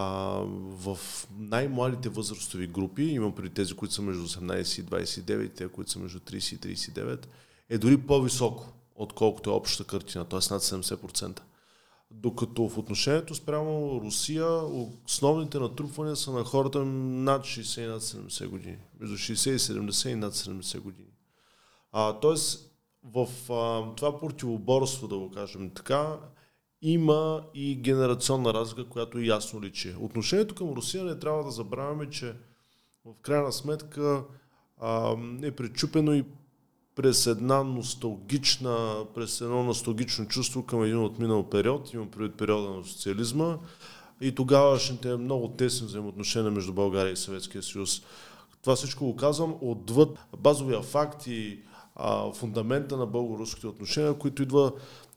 в 0.57 0.99
най-младите 1.39 2.09
възрастови 2.09 2.67
групи, 2.67 3.03
имам 3.03 3.35
при 3.35 3.51
тези, 3.51 3.75
които 3.75 3.95
са 3.95 4.03
между 4.03 4.23
18 4.23 4.81
и 4.81 4.85
29, 4.85 5.45
и 5.45 5.49
тези, 5.49 5.71
които 5.71 5.91
са 5.91 5.99
между 5.99 6.19
30 6.19 6.67
и 6.67 6.77
39, 6.77 7.27
е 7.69 7.79
дори 7.79 7.99
по-високо 7.99 8.73
отколкото 8.97 9.51
е 9.51 9.55
общата 9.55 9.85
картина, 9.85 10.25
т.е. 10.25 10.37
над 10.37 10.63
70%. 10.63 11.41
Докато 12.15 12.69
в 12.69 12.79
отношението 12.79 13.35
спрямо 13.35 14.01
Русия 14.05 14.47
основните 15.07 15.59
натрупвания 15.59 16.17
са 16.17 16.33
на 16.33 16.45
хората 16.45 16.85
над 16.85 17.43
60 17.43 17.85
и 17.85 17.87
над 17.87 18.03
70 18.03 18.47
години. 18.49 18.79
Между 19.01 19.17
60 19.17 19.51
и 19.51 19.59
70 19.59 20.09
и 20.09 20.15
над 20.15 20.35
70 20.35 20.81
години. 20.81 21.09
А, 21.93 22.21
тоест, 22.21 22.73
в 23.05 23.29
а, 23.53 23.95
това 23.95 24.21
противоборство, 24.21 25.09
да 25.09 25.19
го 25.19 25.31
кажем 25.31 25.71
така, 25.71 26.19
има 26.83 27.45
и 27.55 27.77
генерационна 27.77 28.55
разлика, 28.55 28.89
която 28.89 29.21
ясно 29.21 29.63
личи. 29.63 29.95
Отношението 30.01 30.55
към 30.55 30.73
Русия 30.73 31.05
не 31.05 31.19
трябва 31.19 31.45
да 31.45 31.51
забравяме, 31.51 32.11
че 32.11 32.35
в 33.05 33.15
крайна 33.23 33.53
сметка 33.53 34.25
а, 34.81 35.17
е 35.43 35.51
пречупено 35.51 36.15
и 36.15 36.25
през 36.95 37.27
една 37.27 37.63
носталгична, 37.63 39.05
през 39.15 39.41
едно 39.41 39.63
носталгично 39.63 40.29
чувство 40.29 40.67
към 40.67 40.83
един 40.83 40.99
от 40.99 41.19
минал 41.19 41.51
период, 41.51 41.93
имам 41.93 42.11
предвид 42.11 42.35
периода 42.37 42.71
на 42.71 42.85
социализма 42.85 43.59
и 44.21 44.35
тогавашните 44.35 45.17
много 45.17 45.49
тесни 45.49 45.87
взаимоотношения 45.87 46.51
между 46.51 46.73
България 46.73 47.13
и 47.13 47.17
Съветския 47.17 47.63
съюз. 47.63 48.03
Това 48.63 48.77
всичко 48.77 49.05
го 49.05 49.17
казвам 49.17 49.55
отвъд 49.61 50.19
базовия 50.39 50.83
факт 50.83 51.27
и 51.27 51.63
а, 51.97 52.33
фундамента 52.33 52.97
на 52.97 53.07
българо-руските 53.07 53.67
отношения, 53.67 54.15
които, 54.15 54.43
идва, 54.43 54.73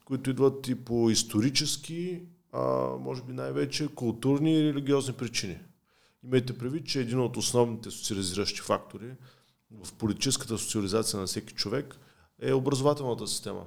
които 0.05 0.29
идват 0.29 0.67
и 0.67 0.75
по 0.75 1.09
исторически, 1.09 2.21
а, 2.53 2.61
може 2.99 3.21
би 3.21 3.33
най-вече 3.33 3.87
културни 3.87 4.59
и 4.59 4.63
религиозни 4.63 5.13
причини. 5.13 5.57
Имайте 6.23 6.57
предвид, 6.57 6.85
че 6.85 6.99
един 6.99 7.19
от 7.19 7.37
основните 7.37 7.91
социализиращи 7.91 8.61
фактори 8.61 9.11
в 9.83 9.93
политическата 9.93 10.57
социализация 10.57 11.19
на 11.19 11.25
всеки 11.25 11.53
човек 11.53 11.99
е 12.41 12.53
образователната 12.53 13.27
система. 13.27 13.63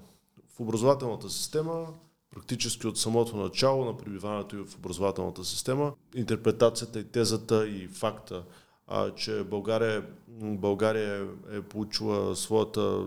В 0.57 0.61
образователната 0.61 1.31
система, 1.31 1.87
практически 2.31 2.87
от 2.87 2.99
самото 2.99 3.37
начало 3.37 3.85
на 3.85 3.97
прибиването 3.97 4.57
и 4.57 4.65
в 4.65 4.77
образователната 4.77 5.45
система, 5.45 5.93
интерпретацията 6.15 7.01
и 7.01 7.05
тезата 7.05 7.69
и 7.69 7.89
факта, 7.89 8.45
а, 8.87 9.11
че 9.11 9.45
България, 9.45 10.07
България 10.43 11.29
е 11.53 11.63
получила 11.63 12.37
своята, 12.37 13.07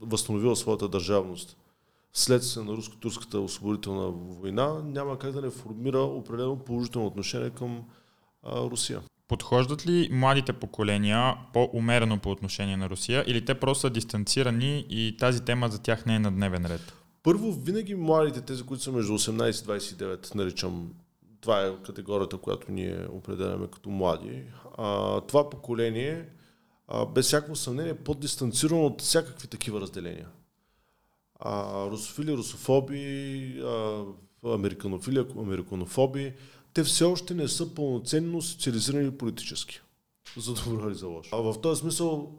възстановила 0.00 0.56
своята 0.56 0.88
държавност 0.88 1.56
следствие 2.12 2.64
на 2.64 2.72
руско-турската 2.72 3.40
освободителна 3.40 4.10
война, 4.10 4.82
няма 4.84 5.18
как 5.18 5.32
да 5.32 5.42
не 5.42 5.50
формира 5.50 6.00
определено 6.00 6.58
положително 6.58 7.06
отношение 7.06 7.50
към 7.50 7.84
а, 8.42 8.60
Русия. 8.60 9.02
Подхождат 9.28 9.86
ли 9.86 10.08
младите 10.12 10.52
поколения 10.52 11.34
по-умерено 11.52 12.18
по 12.18 12.30
отношение 12.30 12.76
на 12.76 12.90
Русия 12.90 13.24
или 13.26 13.44
те 13.44 13.54
просто 13.54 13.80
са 13.80 13.90
дистанцирани 13.90 14.86
и 14.90 15.16
тази 15.18 15.44
тема 15.44 15.68
за 15.68 15.82
тях 15.82 16.06
не 16.06 16.14
е 16.14 16.18
на 16.18 16.30
дневен 16.30 16.66
ред? 16.66 16.94
Първо, 17.22 17.52
винаги 17.52 17.94
младите, 17.94 18.40
тези, 18.40 18.62
които 18.62 18.82
са 18.82 18.92
между 18.92 19.12
18 19.12 19.64
и 19.64 19.80
29, 19.80 20.34
наричам, 20.34 20.92
това 21.40 21.62
е 21.62 21.82
категорията, 21.86 22.38
която 22.38 22.72
ние 22.72 23.06
определяме 23.10 23.66
като 23.66 23.90
млади. 23.90 24.42
А, 24.78 25.20
това 25.20 25.50
поколение, 25.50 26.28
а, 26.88 27.06
без 27.06 27.26
всяко 27.26 27.56
съмнение, 27.56 27.90
е 27.90 27.98
по-дистанцирано 27.98 28.86
от 28.86 29.02
всякакви 29.02 29.48
такива 29.48 29.80
разделения. 29.80 30.28
А, 31.40 31.84
русофили, 31.90 32.36
русофоби, 32.36 33.60
а, 33.64 34.04
американофили, 34.44 35.26
американофоби, 35.38 36.32
те 36.76 36.84
все 36.84 37.04
още 37.04 37.34
не 37.34 37.48
са 37.48 37.74
пълноценно 37.74 38.42
социализирани 38.42 39.10
политически. 39.10 39.80
За 40.36 40.54
добро 40.54 40.88
или 40.88 40.94
за 40.94 41.06
лошо. 41.06 41.36
А 41.36 41.52
в 41.52 41.60
този 41.60 41.80
смисъл, 41.80 42.32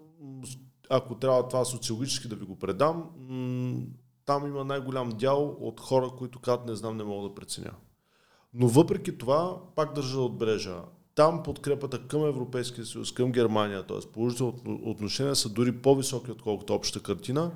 ако 0.89 1.15
трябва 1.15 1.47
това 1.47 1.65
социологически 1.65 2.27
да 2.27 2.35
ви 2.35 2.45
го 2.45 2.59
предам, 2.59 3.03
там 4.25 4.47
има 4.47 4.63
най-голям 4.63 5.09
дял 5.09 5.57
от 5.59 5.79
хора, 5.79 6.09
които 6.17 6.39
казват 6.39 6.67
не 6.67 6.75
знам, 6.75 6.97
не 6.97 7.03
мога 7.03 7.29
да 7.29 7.35
преценя. 7.35 7.71
Но 8.53 8.67
въпреки 8.67 9.17
това, 9.17 9.57
пак 9.75 9.93
държа 9.93 10.15
да 10.15 10.21
отбележа, 10.21 10.81
там 11.15 11.43
подкрепата 11.43 12.07
към 12.07 12.25
Европейския 12.25 12.85
съюз, 12.85 13.13
към 13.13 13.31
Германия, 13.31 13.83
т.е. 13.83 14.11
положителни 14.13 14.81
отношения 14.83 15.35
са 15.35 15.49
дори 15.49 15.81
по-високи, 15.81 16.31
отколкото 16.31 16.73
общата 16.73 17.03
картина. 17.03 17.51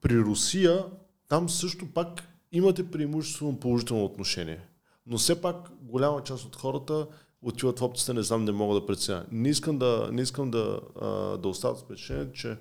При 0.00 0.18
Русия, 0.18 0.86
там 1.28 1.48
също 1.48 1.86
пак 1.86 2.22
имате 2.52 2.90
преимуществено 2.90 3.60
положително 3.60 4.04
отношение 4.04 4.60
но 5.06 5.18
все 5.18 5.40
пак 5.40 5.56
голяма 5.82 6.22
част 6.22 6.44
от 6.44 6.56
хората 6.56 7.06
отиват 7.42 7.78
в 7.78 7.82
опцията, 7.82 8.14
не 8.14 8.22
знам, 8.22 8.44
не 8.44 8.52
мога 8.52 8.74
да 8.74 8.86
преценя. 8.86 9.24
Не 9.30 9.48
искам 9.48 9.78
да, 9.78 10.08
не 10.12 10.22
искам 10.22 10.50
да, 10.50 10.80
а, 11.00 11.08
да 11.38 11.48
остават 11.48 11.78
впечатление, 11.78 12.32
че 12.32 12.56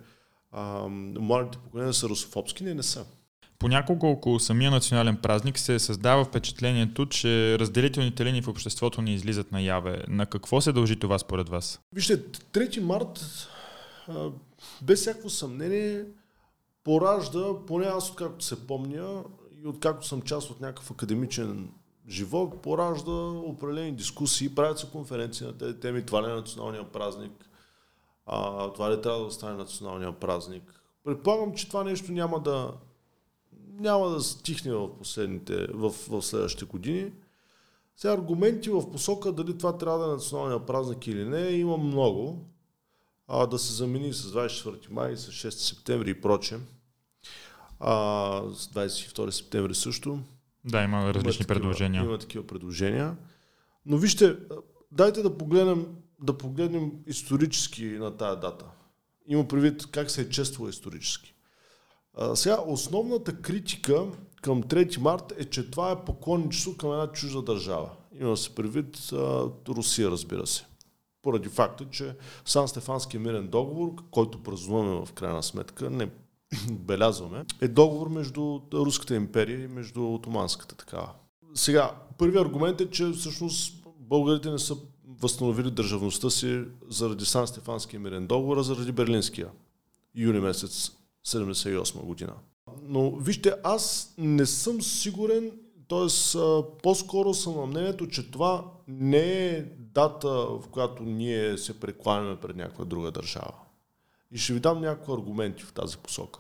а, 0.52 0.88
младите 1.20 1.58
поколения 1.58 1.94
са 1.94 2.10
русофобски. 2.10 2.64
Не, 2.64 2.74
не 2.74 2.84
са. 2.84 3.06
Понякога 3.60 4.08
около 4.08 4.40
самия 4.40 4.72
национален 4.72 5.18
празник 5.18 5.60
се 5.60 5.80
създава 5.80 6.26
впечатлението, 6.26 7.06
че 7.06 7.60
разделителните 7.60 8.26
линии 8.26 8.42
в 8.42 8.48
обществото 8.48 9.02
ни 9.02 9.14
излизат 9.14 9.52
наяве. 9.52 10.04
На 10.08 10.26
какво 10.26 10.62
се 10.62 10.72
дължи 10.72 11.00
това 11.00 11.20
според 11.20 11.50
вас? 11.50 11.80
Вижте, 11.94 12.24
3 12.24 12.80
март, 12.80 13.20
а, 14.08 14.30
без 14.82 15.00
всяко 15.00 15.30
съмнение, 15.30 16.06
поражда, 16.84 17.46
поне 17.68 17.86
аз 17.86 18.10
откакто 18.10 18.46
се 18.46 18.68
помня 18.68 19.24
и 19.64 19.68
откакто 19.68 20.08
съм 20.08 20.22
част 20.22 20.50
от 20.50 20.62
някакъв 20.62 20.92
академичен 20.92 21.70
живот 22.12 22.62
поражда 22.62 23.12
определени 23.46 23.92
дискусии, 23.92 24.56
правят 24.56 24.80
се 24.80 24.90
конференции 24.92 25.48
на 25.48 25.58
тези 25.58 25.80
теми, 25.80 26.06
това 26.06 26.24
ли 26.24 26.32
е 26.32 26.36
националния 26.36 26.92
празник, 26.92 27.50
а, 28.26 28.70
това 28.74 28.92
ли 28.92 29.02
трябва 29.02 29.26
да 29.26 29.32
стане 29.32 29.58
националния 29.58 30.12
празник. 30.12 30.82
Предполагам, 31.04 31.54
че 31.54 31.68
това 31.68 31.84
нещо 31.84 32.12
няма 32.12 32.40
да, 32.40 32.74
няма 33.74 34.10
да 34.10 34.22
стихне 34.22 34.74
в, 34.74 34.98
последните, 34.98 35.68
в, 35.68 35.90
в 36.10 36.22
следващите 36.22 36.66
години. 36.66 37.12
Сега 37.96 38.14
аргументи 38.14 38.70
в 38.70 38.92
посока 38.92 39.32
дали 39.32 39.58
това 39.58 39.78
трябва 39.78 40.00
да 40.00 40.06
е 40.06 40.16
националния 40.16 40.66
празник 40.66 41.08
или 41.08 41.26
не, 41.26 41.50
има 41.50 41.78
много. 41.78 42.46
А, 43.28 43.46
да 43.46 43.60
се 43.60 43.74
замени 43.74 44.14
с 44.14 44.34
24 44.34 44.92
май, 44.92 45.18
с 45.18 45.28
6 45.28 45.50
септември 45.50 46.10
и 46.10 46.22
проче. 46.22 46.60
А, 47.80 48.44
с 48.54 48.68
22 48.68 49.30
септември 49.30 49.76
също. 49.76 50.20
Да, 50.66 50.84
има 50.84 51.14
различни 51.14 51.22
има 51.24 51.32
такива, 51.32 51.48
предложения. 51.48 52.04
Има 52.04 52.18
такива 52.18 52.48
предложения. 52.48 53.18
Но 53.86 53.98
вижте, 53.98 54.36
дайте 54.92 55.22
да 55.22 55.38
погледнем, 55.38 55.86
да 56.24 56.38
погледнем 56.38 56.92
исторически 57.08 57.86
на 57.86 58.18
тая 58.18 58.36
дата. 58.36 58.66
Има 59.28 59.48
предвид 59.48 59.88
как 59.92 60.12
се 60.12 60.22
е 60.22 60.30
чествало 60.30 60.70
исторически. 60.70 61.34
А, 62.14 62.36
сега, 62.36 62.58
основната 62.68 63.42
критика 63.42 64.06
към 64.42 64.64
3 64.64 64.98
март 64.98 65.34
е, 65.38 65.46
че 65.46 65.72
това 65.72 65.92
е 65.92 66.06
поклонничество 66.06 66.78
към 66.78 66.92
една 66.92 67.08
чужда 67.08 67.42
държава. 67.42 67.90
Има 68.20 68.38
се 68.38 68.56
предвид 68.56 68.98
а, 69.14 69.50
Русия, 69.68 70.12
разбира 70.12 70.48
се. 70.48 70.66
Поради 71.22 71.50
факта, 71.50 71.86
че 71.92 72.16
Сан 72.46 72.68
Стефански 72.68 73.18
мирен 73.18 73.48
договор, 73.48 73.94
който 74.12 74.44
празнуваме 74.44 75.06
в 75.06 75.14
крайна 75.14 75.44
сметка, 75.44 75.90
не 75.90 76.10
белязваме, 76.72 77.46
е 77.62 77.68
договор 77.68 78.08
между 78.10 78.60
Руската 78.74 79.16
империя 79.16 79.64
и 79.64 79.68
между 79.68 80.14
Отоманската 80.14 80.76
такава. 80.76 81.10
Сега, 81.54 81.92
първият 82.18 82.46
аргумент 82.46 82.82
е, 82.82 82.90
че 82.90 83.12
всъщност 83.12 83.84
българите 84.00 84.50
не 84.50 84.60
са 84.60 84.76
възстановили 85.22 85.72
държавността 85.72 86.30
си 86.30 86.64
заради 86.90 87.26
Сан 87.26 87.48
Стефанския 87.48 88.00
мирен 88.00 88.28
договор, 88.28 88.58
а 88.58 88.64
заради 88.64 88.92
Берлинския. 88.92 89.48
Юни 90.16 90.40
месец 90.40 90.92
78 91.28 92.06
година. 92.06 92.34
Но 92.84 93.16
вижте, 93.16 93.54
аз 93.64 94.14
не 94.18 94.46
съм 94.46 94.82
сигурен, 94.82 95.52
т.е. 95.88 96.08
по-скоро 96.84 97.34
съм 97.34 97.56
на 97.56 97.66
мнението, 97.66 98.08
че 98.08 98.32
това 98.32 98.66
не 98.88 99.48
е 99.48 99.66
дата, 99.80 100.30
в 100.30 100.64
която 100.72 101.04
ние 101.04 101.58
се 101.58 101.80
прекланяме 101.80 102.36
пред 102.36 102.56
някаква 102.56 102.86
друга 102.86 103.12
държава. 103.12 103.54
И 104.32 104.38
ще 104.38 104.54
ви 104.54 104.60
дам 104.60 104.82
някои 104.82 105.14
аргументи 105.14 105.64
в 105.64 105.74
тази 105.74 105.98
посока. 105.98 106.40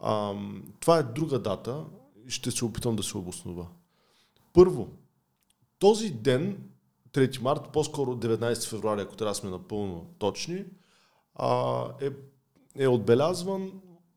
А, 0.00 0.34
това 0.80 0.98
е 0.98 1.02
друга 1.02 1.38
дата 1.38 1.84
и 2.26 2.30
ще 2.30 2.50
се 2.50 2.64
опитам 2.64 2.96
да 2.96 3.02
се 3.02 3.18
обоснова. 3.18 3.66
Първо, 4.52 4.88
този 5.78 6.10
ден, 6.10 6.70
3 7.12 7.40
март, 7.40 7.72
по-скоро 7.72 8.16
19 8.16 8.68
февруари, 8.68 9.00
ако 9.00 9.16
трябва 9.16 9.30
да 9.30 9.34
сме 9.34 9.50
напълно 9.50 10.06
точни, 10.18 10.64
а, 11.34 11.84
е, 12.00 12.10
е 12.76 12.88
отбелязван 12.88 13.72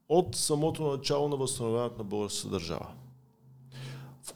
от 0.09 0.35
самото 0.35 0.83
начало 0.83 1.27
на 1.27 1.35
възстановяването 1.37 1.97
на 1.97 2.03
българската 2.03 2.49
държава. 2.49 2.87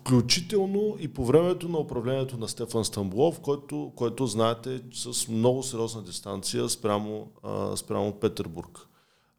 Включително 0.10 0.96
и 1.00 1.08
по 1.08 1.26
времето 1.26 1.70
на 1.70 1.78
управлението 1.78 2.38
на 2.38 2.48
Стефан 2.48 2.86
Стамбулов, 2.86 3.40
който, 3.40 3.92
който 3.96 4.28
знаете 4.28 4.82
с 4.94 5.28
много 5.28 5.64
сериозна 5.64 6.04
дистанция 6.04 6.70
спрямо, 6.70 7.32
а, 7.44 7.78
спрямо 7.78 8.20
Петербург. 8.20 8.88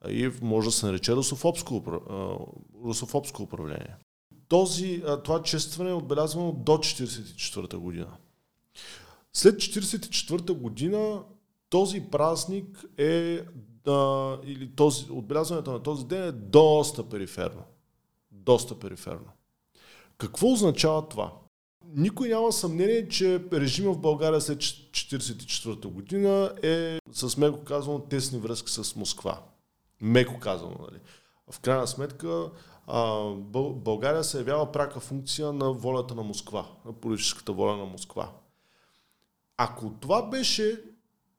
И 0.08 0.30
може 0.42 0.68
да 0.68 0.72
се 0.72 0.86
нарече 0.86 1.16
русофобско, 1.16 1.82
русофобско 2.84 3.42
управление. 3.42 3.96
Този, 4.48 5.02
това 5.24 5.42
честване 5.42 5.90
е 5.90 5.94
отбелязвано 5.94 6.52
до 6.52 6.72
1944 6.72 7.76
година. 7.76 8.16
След 9.32 9.54
1944 9.54 10.52
година 10.52 11.22
този 11.70 12.00
празник 12.00 12.84
е 12.98 13.40
а, 13.86 14.36
или 14.44 14.70
този, 14.76 15.06
отбелязването 15.10 15.72
на 15.72 15.82
този 15.82 16.06
ден 16.06 16.28
е 16.28 16.32
доста 16.32 17.08
периферно. 17.08 17.62
Доста 18.30 18.78
периферно. 18.78 19.30
Какво 20.20 20.52
означава 20.52 21.08
това? 21.08 21.32
Никой 21.94 22.28
няма 22.28 22.52
съмнение, 22.52 23.08
че 23.08 23.44
режима 23.52 23.92
в 23.92 24.00
България 24.00 24.40
след 24.40 24.58
1944 24.58 25.86
година 25.86 26.52
е 26.62 26.98
с 27.12 27.36
меко 27.36 27.64
казано 27.64 27.98
тесни 27.98 28.38
връзки 28.38 28.72
с 28.72 28.96
Москва. 28.96 29.42
Меко 30.00 30.38
казано, 30.40 30.76
нали? 30.80 31.00
В 31.50 31.60
крайна 31.60 31.86
сметка 31.86 32.50
България 33.74 34.24
се 34.24 34.38
явява 34.38 34.72
прака 34.72 35.00
функция 35.00 35.52
на 35.52 35.72
волята 35.72 36.14
на 36.14 36.22
Москва, 36.22 36.66
на 36.86 36.92
политическата 36.92 37.52
воля 37.52 37.76
на 37.76 37.84
Москва. 37.84 38.32
Ако 39.56 39.90
това 40.00 40.22
беше, 40.22 40.82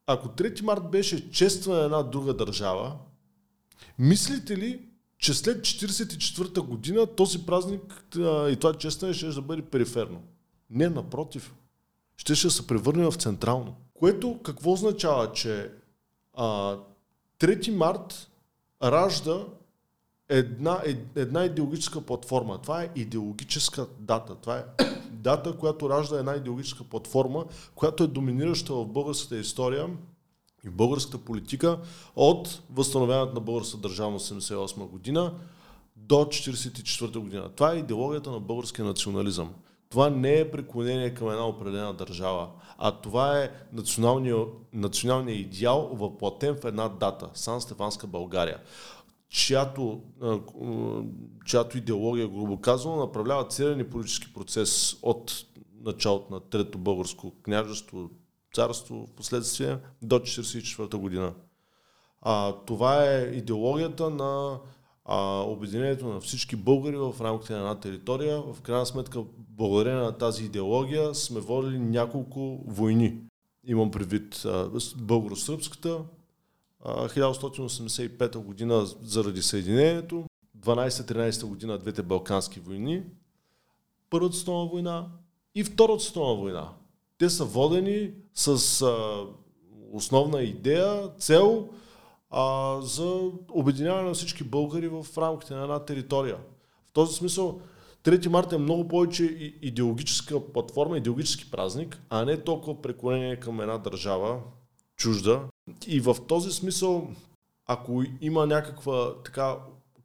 ако 0.07 0.27
3 0.27 0.61
март 0.61 0.91
беше 0.91 1.31
чества 1.31 1.75
на 1.75 1.83
една 1.83 2.03
друга 2.03 2.33
държава, 2.33 2.97
мислите 4.00 4.57
ли, 4.57 4.90
че 5.21 5.33
след 5.33 5.57
1944 5.57 6.59
година 6.59 7.07
този 7.07 7.45
празник 7.45 8.05
и 8.17 8.57
това 8.59 8.73
честване 8.73 9.13
ще 9.13 9.27
да 9.27 9.41
бъде 9.41 9.61
периферно? 9.61 10.21
Не, 10.69 10.89
напротив. 10.89 11.53
Ще 12.17 12.35
ще 12.35 12.49
се 12.49 12.67
превърне 12.67 13.11
в 13.11 13.15
централно. 13.15 13.75
Което 13.93 14.39
какво 14.43 14.71
означава, 14.71 15.31
че 15.31 15.71
а, 16.33 16.77
3 17.39 17.69
март 17.71 18.29
ражда 18.83 19.45
една, 20.29 20.81
една 21.15 21.45
идеологическа 21.45 22.01
платформа. 22.01 22.61
Това 22.61 22.83
е 22.83 22.89
идеологическа 22.95 23.87
дата. 23.99 24.35
Това 24.35 24.57
е 24.57 24.63
дата, 25.11 25.57
която 25.57 25.89
ражда 25.89 26.19
една 26.19 26.35
идеологическа 26.35 26.83
платформа, 26.83 27.45
която 27.75 28.03
е 28.03 28.07
доминираща 28.07 28.73
в 28.73 28.85
българската 28.85 29.37
история 29.37 29.89
и 30.65 30.70
в 30.70 30.74
българската 30.74 31.18
политика 31.18 31.80
от 32.15 32.62
възстановяването 32.70 33.34
на 33.34 33.39
българската 33.39 33.82
държава 33.82 34.20
1988 34.20 34.88
година 34.88 35.34
до 35.96 36.15
1944 36.15 37.18
година. 37.18 37.50
Това 37.56 37.74
е 37.74 37.77
идеологията 37.77 38.32
на 38.32 38.39
българския 38.39 38.86
национализъм. 38.86 39.53
Това 39.89 40.10
не 40.10 40.39
е 40.39 40.51
преклонение 40.51 41.13
към 41.13 41.30
една 41.30 41.48
определена 41.48 41.94
държава, 41.94 42.50
а 42.77 42.91
това 42.91 43.39
е 43.39 43.51
националният, 43.74 44.48
националният 44.74 45.39
идеал 45.39 45.89
въплатен 45.94 46.56
в 46.56 46.65
една 46.65 46.89
дата– 46.89 47.30
Сан 47.34 47.62
Стефанска 47.62 48.08
България 48.08 48.60
чиято, 49.32 50.01
чиято 51.46 51.77
идеология, 51.77 52.27
грубо 52.27 52.62
казано, 52.62 52.96
направлява 52.96 53.48
целен 53.48 53.89
политически 53.89 54.34
процес 54.34 54.98
от 55.01 55.46
началото 55.84 56.34
на 56.34 56.39
Трето 56.39 56.77
българско 56.77 57.32
княжество, 57.44 58.10
царство, 58.53 59.08
в 59.08 59.12
последствие 59.12 59.77
до 60.01 60.20
1944 60.20 60.96
година. 60.96 61.34
А, 62.22 62.55
това 62.65 63.05
е 63.05 63.22
идеологията 63.22 64.10
на 64.10 64.60
а, 65.05 65.41
обединението 65.41 66.08
на 66.08 66.20
всички 66.20 66.55
българи 66.55 66.98
в 66.98 67.15
рамките 67.22 67.53
на 67.53 67.60
една 67.60 67.79
територия. 67.79 68.41
В 68.41 68.62
крайна 68.62 68.86
сметка, 68.86 69.24
благодарение 69.38 70.01
на 70.01 70.17
тази 70.17 70.46
идеология 70.46 71.15
сме 71.15 71.39
водили 71.39 71.79
няколко 71.79 72.63
войни. 72.67 73.17
Имам 73.63 73.91
предвид 73.91 74.36
българо-сръбската, 74.98 76.01
1985 76.86 78.38
година 78.38 78.86
заради 79.01 79.41
Съединението, 79.41 80.25
12-13 80.60 81.46
година 81.46 81.77
двете 81.77 82.03
Балкански 82.03 82.60
войни, 82.60 83.03
Първата 84.10 84.36
световна 84.36 84.70
война 84.70 85.08
и 85.55 85.63
Втората 85.63 86.03
световна 86.03 86.36
война. 86.36 86.70
Те 87.21 87.29
са 87.29 87.45
водени 87.45 88.11
с 88.33 88.81
а, 88.81 89.25
основна 89.91 90.41
идея, 90.41 91.09
цел 91.17 91.69
а, 92.29 92.77
за 92.81 93.21
обединяване 93.51 94.07
на 94.07 94.13
всички 94.13 94.43
българи 94.43 94.87
в 94.87 95.05
рамките 95.17 95.53
на 95.53 95.61
една 95.61 95.79
територия. 95.79 96.37
В 96.85 96.91
този 96.91 97.15
смисъл 97.15 97.61
3 98.03 98.27
марта 98.27 98.55
е 98.55 98.59
много 98.59 98.87
повече 98.87 99.23
идеологическа 99.61 100.39
платформа, 100.53 100.97
идеологически 100.97 101.51
празник, 101.51 102.01
а 102.09 102.25
не 102.25 102.37
толкова 102.37 102.81
преклонение 102.81 103.35
към 103.35 103.61
една 103.61 103.77
държава, 103.77 104.39
чужда. 104.97 105.41
И 105.87 105.99
в 105.99 106.15
този 106.27 106.51
смисъл, 106.51 107.07
ако 107.65 108.03
има 108.21 108.47
някаква 108.47 109.13
така 109.25 109.57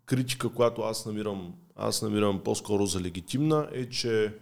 критика, 0.07 0.48
която 0.48 0.83
аз 0.83 1.07
намирам, 1.07 1.55
аз 1.76 2.02
намирам 2.02 2.40
по-скоро 2.44 2.87
за 2.87 3.00
легитимна, 3.00 3.68
е, 3.72 3.88
че 3.88 4.35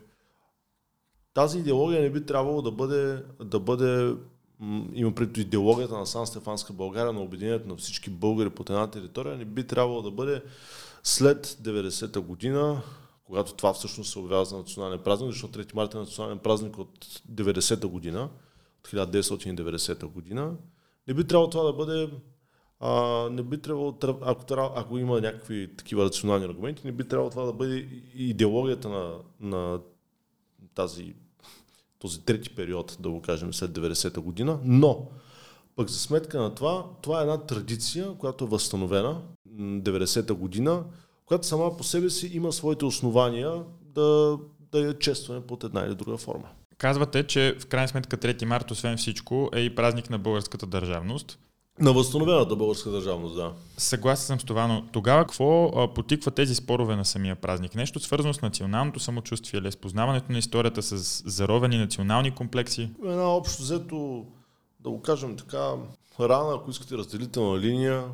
тази 1.35 1.59
идеология 1.59 2.03
не 2.03 2.11
би 2.11 2.27
трябвало 2.27 2.63
да 2.63 2.71
бъде, 2.71 3.23
да 3.45 3.61
бъде 3.61 4.15
има 4.93 5.15
пред 5.15 5.39
идеологията 5.39 5.99
на 5.99 6.07
Сан 6.07 6.27
Стефанска 6.27 6.73
България, 6.73 7.13
на 7.13 7.21
обединението 7.21 7.69
на 7.69 7.77
всички 7.77 8.11
българи 8.11 8.51
под 8.51 8.71
една 8.71 8.91
територия, 8.91 9.37
не 9.37 9.45
би 9.45 9.67
трябвало 9.67 10.03
да 10.03 10.11
бъде 10.11 10.43
след 11.03 11.47
90-та 11.47 12.21
година, 12.21 12.83
когато 13.25 13.55
това 13.55 13.73
всъщност 13.73 14.13
се 14.13 14.19
обявява 14.19 14.45
за 14.45 14.57
национален 14.57 14.99
празник, 14.99 15.31
защото 15.31 15.59
3 15.59 15.75
марта 15.75 15.99
е 15.99 16.01
национален 16.01 16.39
празник 16.39 16.79
от 16.79 17.05
90-та 17.33 17.89
година, 17.89 18.29
1990 18.85 20.05
година. 20.05 20.55
Не 21.09 21.15
би 21.15 21.27
трябвало 21.27 21.51
това 21.51 21.65
да 21.65 21.73
бъде 21.73 22.11
а, 22.81 23.29
не 23.31 23.43
би 23.43 23.59
трябвало, 23.61 23.95
ако, 24.03 24.45
ако 24.77 24.99
има 24.99 25.21
някакви 25.21 25.77
такива 25.77 26.05
рационални 26.05 26.45
аргументи, 26.45 26.83
не 26.85 26.93
би 26.93 27.09
трябвало 27.09 27.31
това 27.31 27.45
да 27.45 27.53
бъде 27.53 27.89
идеологията 28.15 28.89
на, 28.89 29.19
на 29.41 29.81
тази, 30.75 31.15
този 32.05 32.21
трети 32.21 32.51
период, 32.51 32.97
да 33.01 33.11
го 33.11 33.23
кажем, 33.23 33.55
след 33.55 33.71
90-та 33.71 34.21
година, 34.21 34.59
но 34.65 35.09
пък 35.77 35.89
за 35.89 35.99
сметка 35.99 36.41
на 36.41 36.55
това, 36.55 36.85
това 37.03 37.19
е 37.19 37.23
една 37.23 37.39
традиция, 37.39 38.15
която 38.19 38.45
е 38.45 38.49
възстановена 38.49 39.21
90-та 39.59 40.35
година, 40.35 40.85
която 41.27 41.47
сама 41.47 41.77
по 41.77 41.85
себе 41.85 42.11
си 42.11 42.31
има 42.35 42.53
своите 42.53 42.85
основания 42.85 43.63
да, 43.81 44.39
да 44.73 44.81
я 44.81 44.99
честваме 44.99 45.41
под 45.41 45.65
една 45.65 45.81
или 45.81 45.95
друга 45.95 46.17
форма. 46.17 46.49
Казвате, 46.79 47.27
че 47.27 47.57
в 47.61 47.67
крайна 47.67 47.89
сметка 47.89 48.17
3 48.17 48.45
марта, 48.45 48.73
освен 48.73 48.97
всичко, 48.97 49.51
е 49.55 49.61
и 49.61 49.75
празник 49.75 50.11
на 50.11 50.19
българската 50.19 50.67
държавност. 50.67 51.39
На 51.81 51.93
възстановената 51.93 52.57
българска 52.57 52.91
държавност, 52.91 53.35
да. 53.35 53.53
Съгласен 53.77 54.27
съм 54.27 54.41
с 54.41 54.45
това, 54.45 54.67
но 54.67 54.85
тогава 54.93 55.23
какво 55.23 55.65
а, 55.67 55.95
потиква 55.95 56.31
тези 56.31 56.55
спорове 56.55 56.97
на 56.97 57.05
самия 57.05 57.37
празник? 57.37 57.75
Нещо 57.75 58.01
свързано 58.01 58.35
с 58.35 58.43
националното 58.43 59.01
самочувствие 59.01 59.61
или 59.61 59.73
с 59.73 59.77
познаването 59.77 60.33
на 60.33 60.39
историята 60.39 60.83
с 60.83 61.23
заровени 61.27 61.79
национални 61.79 62.31
комплекси? 62.31 62.91
Една 63.05 63.29
общо 63.29 63.63
взето, 63.63 64.27
да 64.81 64.91
го 64.91 65.03
кажем 65.03 65.37
така, 65.37 65.73
рана, 66.21 66.55
ако 66.55 66.71
искате 66.71 66.97
разделителна 66.97 67.61
линия 67.61 68.05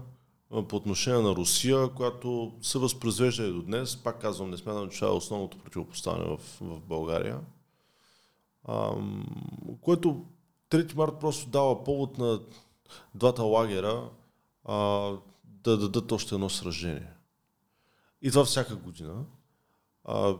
по 0.68 0.76
отношение 0.76 1.22
на 1.22 1.30
Русия, 1.30 1.88
която 1.88 2.52
се 2.62 2.78
възпроизвежда 2.78 3.44
и 3.44 3.52
до 3.52 3.62
днес. 3.62 3.96
Пак 3.96 4.20
казвам, 4.20 4.50
не 4.50 4.56
смятам, 4.56 4.88
че 4.88 4.98
това 4.98 5.12
е 5.12 5.14
основното 5.14 5.58
противопоставяне 5.58 6.24
в, 6.24 6.38
в 6.60 6.80
България 6.80 7.38
което 9.80 10.24
3 10.70 10.96
март 10.96 11.12
просто 11.20 11.50
дава 11.50 11.84
повод 11.84 12.18
на 12.18 12.40
двата 13.14 13.42
лагера 13.42 14.10
а, 14.64 14.74
да 15.44 15.76
дадат 15.76 16.12
още 16.12 16.34
едно 16.34 16.48
сражение. 16.48 17.12
И 18.22 18.30
това 18.30 18.44
всяка 18.44 18.76
година, 18.76 19.24
а, 20.04 20.36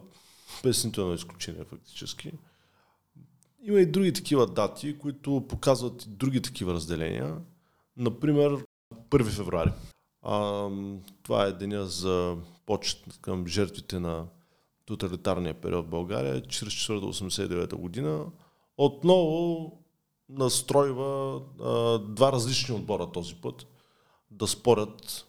без 0.63 0.85
нито 0.85 1.01
едно 1.01 1.15
изключение 1.15 1.65
фактически. 1.65 2.33
Има 3.63 3.81
и 3.81 3.87
други 3.87 4.13
такива 4.13 4.47
дати, 4.47 4.99
които 4.99 5.47
показват 5.49 6.05
други 6.09 6.43
такива 6.43 6.75
разделения. 6.75 7.37
Например, 7.97 8.67
1 9.11 9.25
февруари. 9.25 9.73
А, 10.23 10.69
това 11.23 11.45
е 11.45 11.53
деня 11.53 11.87
за 11.87 12.37
почет 12.67 13.19
към 13.21 13.47
жертвите 13.47 13.99
на 13.99 14.27
тоталитарния 14.85 15.55
период 15.55 15.87
в 15.87 15.91
България, 15.91 16.43
1944-89 16.43 17.75
година, 17.75 18.27
отново 18.77 19.73
настройва 20.39 21.41
а, 21.63 21.99
два 21.99 22.33
различни 22.33 22.75
отбора 22.75 23.13
този 23.13 23.35
път 23.35 23.67
да 24.31 24.47
спорят 24.47 25.27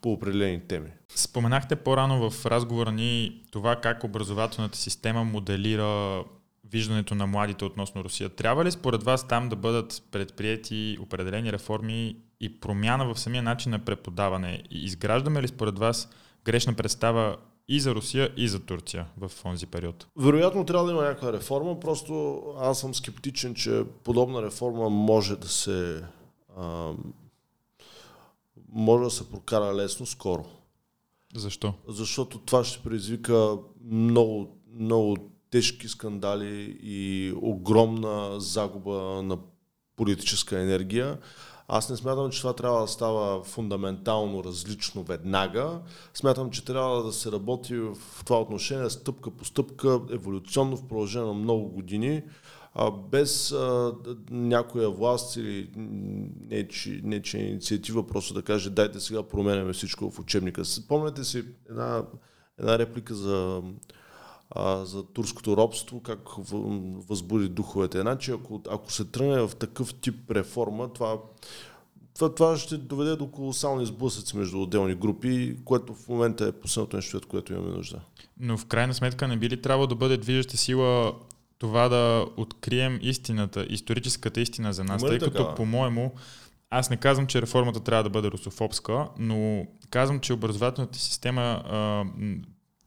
по 0.00 0.12
определени 0.12 0.60
теми. 0.68 0.90
Споменахте 1.14 1.76
по-рано 1.76 2.30
в 2.30 2.46
разговора 2.46 2.92
ни 2.92 3.42
това 3.50 3.76
как 3.76 4.04
образователната 4.04 4.78
система 4.78 5.24
моделира 5.24 6.24
виждането 6.70 7.14
на 7.14 7.26
младите 7.26 7.64
относно 7.64 8.04
Русия. 8.04 8.28
Трябва 8.28 8.64
ли 8.64 8.70
според 8.70 9.02
вас 9.02 9.28
там 9.28 9.48
да 9.48 9.56
бъдат 9.56 10.02
предприяти 10.10 10.98
определени 11.00 11.52
реформи 11.52 12.16
и 12.40 12.60
промяна 12.60 13.14
в 13.14 13.20
самия 13.20 13.42
начин 13.42 13.70
на 13.70 13.78
преподаване? 13.78 14.62
Изграждаме 14.70 15.42
ли 15.42 15.48
според 15.48 15.78
вас 15.78 16.10
грешна 16.44 16.74
представа 16.74 17.36
и 17.68 17.80
за 17.80 17.94
Русия, 17.94 18.32
и 18.36 18.48
за 18.48 18.60
Турция 18.60 19.06
в 19.18 19.32
този 19.42 19.66
период? 19.66 20.06
Вероятно 20.16 20.64
трябва 20.64 20.86
да 20.86 20.92
има 20.92 21.02
някаква 21.02 21.32
реформа, 21.32 21.80
просто 21.80 22.42
аз 22.58 22.80
съм 22.80 22.94
скептичен, 22.94 23.54
че 23.54 23.84
подобна 24.04 24.42
реформа 24.42 24.90
може 24.90 25.36
да 25.36 25.48
се 25.48 26.04
а, 26.56 26.92
може 28.72 29.04
да 29.04 29.10
се 29.10 29.30
прокара 29.30 29.74
лесно 29.74 30.06
скоро. 30.06 30.44
Защо? 31.34 31.74
Защото 31.88 32.38
това 32.38 32.64
ще 32.64 32.82
предизвика 32.82 33.56
много, 33.84 34.56
много 34.74 35.16
тежки 35.50 35.88
скандали 35.88 36.78
и 36.82 37.32
огромна 37.36 38.40
загуба 38.40 39.22
на 39.22 39.38
политическа 39.96 40.60
енергия. 40.60 41.18
Аз 41.70 41.90
не 41.90 41.96
смятам, 41.96 42.30
че 42.30 42.40
това 42.40 42.52
трябва 42.52 42.80
да 42.80 42.86
става 42.86 43.44
фундаментално 43.44 44.44
различно 44.44 45.02
веднага. 45.02 45.80
Смятам, 46.14 46.50
че 46.50 46.64
трябва 46.64 47.02
да 47.02 47.12
се 47.12 47.32
работи 47.32 47.76
в 47.76 47.96
това 48.24 48.40
отношение 48.40 48.90
стъпка 48.90 49.30
по 49.30 49.44
стъпка, 49.44 50.00
еволюционно 50.10 50.76
в 50.76 50.88
продължение 50.88 51.26
на 51.28 51.34
много 51.34 51.68
години, 51.68 52.22
без 53.10 53.54
някоя 54.30 54.90
власт 54.90 55.36
или 55.36 55.70
не 56.40 56.68
че, 56.68 57.00
не, 57.04 57.22
че 57.22 57.38
инициатива 57.38 58.06
просто 58.06 58.34
да 58.34 58.42
каже 58.42 58.70
дайте 58.70 59.00
сега 59.00 59.22
променяме 59.22 59.72
всичко 59.72 60.10
в 60.10 60.18
учебника. 60.18 60.62
Помните 60.88 61.24
си 61.24 61.44
една, 61.70 62.02
една 62.58 62.78
реплика 62.78 63.14
за 63.14 63.62
а, 64.50 64.84
за 64.84 65.02
турското 65.02 65.56
робство, 65.56 66.00
как 66.00 66.20
възбуди 67.08 67.48
духовете. 67.48 68.00
Значи, 68.00 68.30
ако, 68.30 68.62
ако 68.70 68.92
се 68.92 69.04
тръгне 69.04 69.40
в 69.40 69.56
такъв 69.56 69.94
тип 69.94 70.30
реформа, 70.30 70.92
това, 70.92 71.18
това, 72.14 72.34
това 72.34 72.56
ще 72.56 72.76
доведе 72.76 73.16
до 73.16 73.30
колосални 73.30 73.86
сблъсъци 73.86 74.36
между 74.36 74.62
отделни 74.62 74.94
групи, 74.94 75.56
което 75.64 75.94
в 75.94 76.08
момента 76.08 76.44
е 76.46 76.52
последното 76.52 76.96
нещо, 76.96 77.16
от 77.16 77.26
което 77.26 77.52
имаме 77.52 77.70
нужда. 77.70 78.00
Но 78.40 78.58
в 78.58 78.66
крайна 78.66 78.94
сметка 78.94 79.28
не 79.28 79.36
би 79.36 79.50
ли 79.50 79.62
трябвало 79.62 79.86
да 79.86 79.94
бъде 79.94 80.16
движеща 80.16 80.56
сила 80.56 81.12
това 81.58 81.88
да 81.88 82.26
открием 82.36 82.98
истината, 83.02 83.66
историческата 83.68 84.40
истина 84.40 84.72
за 84.72 84.84
нас, 84.84 85.02
тъй 85.02 85.18
като 85.18 85.54
по-моему 85.54 86.12
аз 86.70 86.90
не 86.90 86.96
казвам, 86.96 87.26
че 87.26 87.42
реформата 87.42 87.80
трябва 87.80 88.02
да 88.02 88.10
бъде 88.10 88.30
русофобска, 88.30 89.08
но 89.18 89.66
казвам, 89.90 90.20
че 90.20 90.32
образователната 90.32 90.98
система 90.98 91.42
а, 91.42 92.04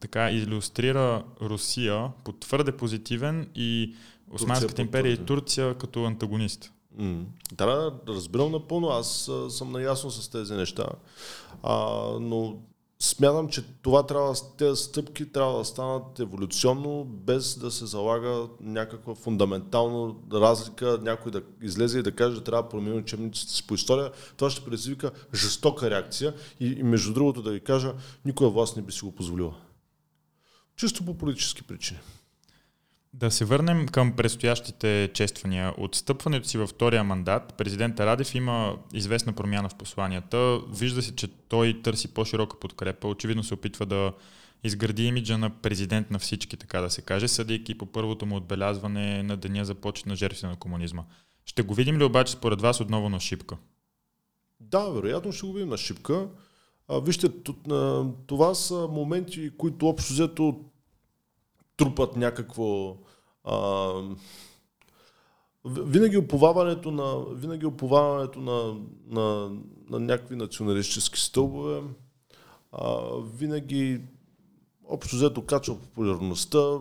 така 0.01 0.31
иллюстрира 0.31 1.23
Русия 1.41 2.11
по 2.23 2.31
твърде 2.31 2.71
позитивен 2.71 3.49
и 3.55 3.95
Османската 4.31 4.81
империя 4.81 5.13
и 5.13 5.17
Турция 5.17 5.73
като 5.77 6.05
антагонист. 6.05 6.71
Mm. 6.99 7.23
Да, 7.51 7.93
разбирам 8.07 8.51
напълно. 8.51 8.87
Аз 8.87 9.27
а, 9.27 9.49
съм 9.49 9.71
наясно 9.71 10.11
с 10.11 10.29
тези 10.29 10.53
неща. 10.53 10.85
А, 11.63 12.05
но 12.19 12.57
смятам, 12.99 13.49
че 13.49 13.63
това 13.81 14.05
трябва, 14.05 14.35
тези 14.57 14.83
стъпки 14.83 15.31
трябва 15.31 15.57
да 15.57 15.65
станат 15.65 16.19
еволюционно, 16.19 17.03
без 17.05 17.59
да 17.59 17.71
се 17.71 17.85
залага 17.85 18.47
някаква 18.61 19.15
фундаментална 19.15 20.13
разлика, 20.33 20.99
някой 21.01 21.31
да 21.31 21.41
излезе 21.61 21.99
и 21.99 22.03
да 22.03 22.11
каже, 22.11 22.37
че 22.37 22.43
трябва 22.43 22.63
да 22.63 22.69
променим 22.69 22.99
учебниците 22.99 23.53
си 23.53 23.67
по 23.67 23.73
история. 23.73 24.11
Това 24.37 24.49
ще 24.49 24.65
предизвика 24.65 25.11
жестока 25.33 25.89
реакция 25.89 26.33
и, 26.59 26.67
и 26.67 26.83
между 26.83 27.13
другото 27.13 27.41
да 27.41 27.51
ви 27.51 27.59
кажа, 27.59 27.93
никоя 28.25 28.49
власт 28.49 28.75
не 28.75 28.81
би 28.81 28.91
си 28.91 29.05
го 29.05 29.11
позволила. 29.11 29.55
Чисто 30.75 31.05
по 31.05 31.17
политически 31.17 31.63
причини. 31.63 31.99
Да 33.13 33.31
се 33.31 33.45
върнем 33.45 33.87
към 33.87 34.15
предстоящите 34.15 35.11
чествания. 35.13 35.73
От 35.77 35.95
стъпването 35.95 36.47
си 36.47 36.57
във 36.57 36.69
втория 36.69 37.03
мандат, 37.03 37.53
президента 37.57 38.05
Радев 38.05 38.35
има 38.35 38.75
известна 38.93 39.33
промяна 39.33 39.69
в 39.69 39.75
посланията. 39.75 40.59
Вижда 40.69 41.01
се, 41.01 41.15
че 41.15 41.27
той 41.27 41.81
търси 41.83 42.13
по-широка 42.13 42.59
подкрепа. 42.59 43.07
Очевидно 43.07 43.43
се 43.43 43.53
опитва 43.53 43.85
да 43.85 44.13
изгради 44.63 45.03
имиджа 45.03 45.37
на 45.37 45.49
президент 45.49 46.11
на 46.11 46.19
всички, 46.19 46.57
така 46.57 46.81
да 46.81 46.89
се 46.89 47.01
каже, 47.01 47.27
съдейки 47.27 47.77
по 47.77 47.85
първото 47.85 48.25
му 48.25 48.35
отбелязване 48.35 49.23
на 49.23 49.37
деня 49.37 49.65
за 49.65 49.75
почет 49.75 50.05
на 50.05 50.15
жертви 50.15 50.47
на 50.47 50.55
комунизма. 50.55 51.03
Ще 51.45 51.61
го 51.61 51.73
видим 51.73 51.97
ли 51.97 52.03
обаче 52.03 52.33
според 52.33 52.61
вас 52.61 52.81
отново 52.81 53.09
на 53.09 53.19
шипка? 53.19 53.57
Да, 54.59 54.89
вероятно 54.89 55.31
ще 55.31 55.45
го 55.45 55.53
видим 55.53 55.69
на 55.69 55.77
шипка. 55.77 56.27
Вижте, 56.99 57.29
това 58.27 58.55
са 58.55 58.87
моменти, 58.91 59.51
които 59.57 59.87
общо 59.87 60.13
взето 60.13 60.59
трупат 61.77 62.15
някакво... 62.15 62.97
А, 63.43 63.91
винаги 65.65 66.17
оповаването 66.17 66.91
на, 66.91 67.35
винаги 67.35 67.65
оповаването 67.65 68.39
на, 68.39 68.75
на, 69.07 69.51
на 69.89 69.99
някакви 69.99 70.35
националистически 70.35 71.19
стълбове, 71.19 71.81
а, 72.71 72.99
винаги 73.37 74.01
общо 74.89 75.15
взето 75.15 75.45
качва 75.45 75.79
популярността, 75.79 76.77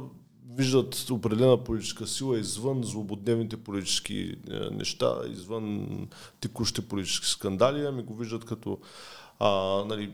виждат 0.51 1.11
определена 1.11 1.65
политическа 1.65 2.07
сила 2.07 2.39
извън 2.39 2.83
злободневните 2.85 3.57
политически 3.57 4.37
е, 4.51 4.55
неща, 4.75 5.15
извън 5.29 6.09
текущите 6.41 6.89
политически 6.89 7.27
скандали, 7.27 7.87
ами 7.87 8.03
го 8.03 8.15
виждат 8.15 8.45
като 8.45 8.79
а, 9.41 9.85
нали, 9.85 10.13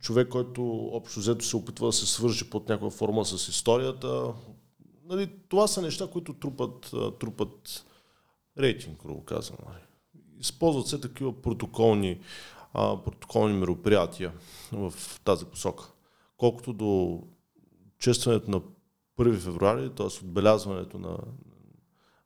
човек, 0.00 0.28
който 0.28 0.88
общо 0.92 1.20
взето 1.20 1.44
се 1.44 1.56
опитва 1.56 1.86
да 1.86 1.92
се 1.92 2.06
свържи 2.06 2.50
под 2.50 2.68
някаква 2.68 2.90
форма 2.90 3.24
с 3.24 3.48
историята. 3.48 4.32
Нали, 5.04 5.30
това 5.48 5.66
са 5.66 5.82
неща, 5.82 6.06
които 6.06 6.34
трупат, 6.34 6.94
трупат 7.20 7.84
рейтинг, 8.58 9.02
грубо 9.02 9.24
казвам. 9.24 9.58
Нали. 9.66 9.82
Използват 10.40 10.86
се 10.86 11.00
такива 11.00 11.42
протоколни, 11.42 12.20
а, 12.72 13.02
протоколни 13.04 13.58
мероприятия 13.58 14.32
в 14.72 14.94
тази 15.24 15.44
посока. 15.44 15.92
Колкото 16.36 16.72
до 16.72 17.22
честването 17.98 18.50
на 18.50 18.60
1 19.18 19.38
февруари, 19.38 19.90
т.е. 19.94 20.06
отбелязването 20.06 20.98
на, 20.98 21.18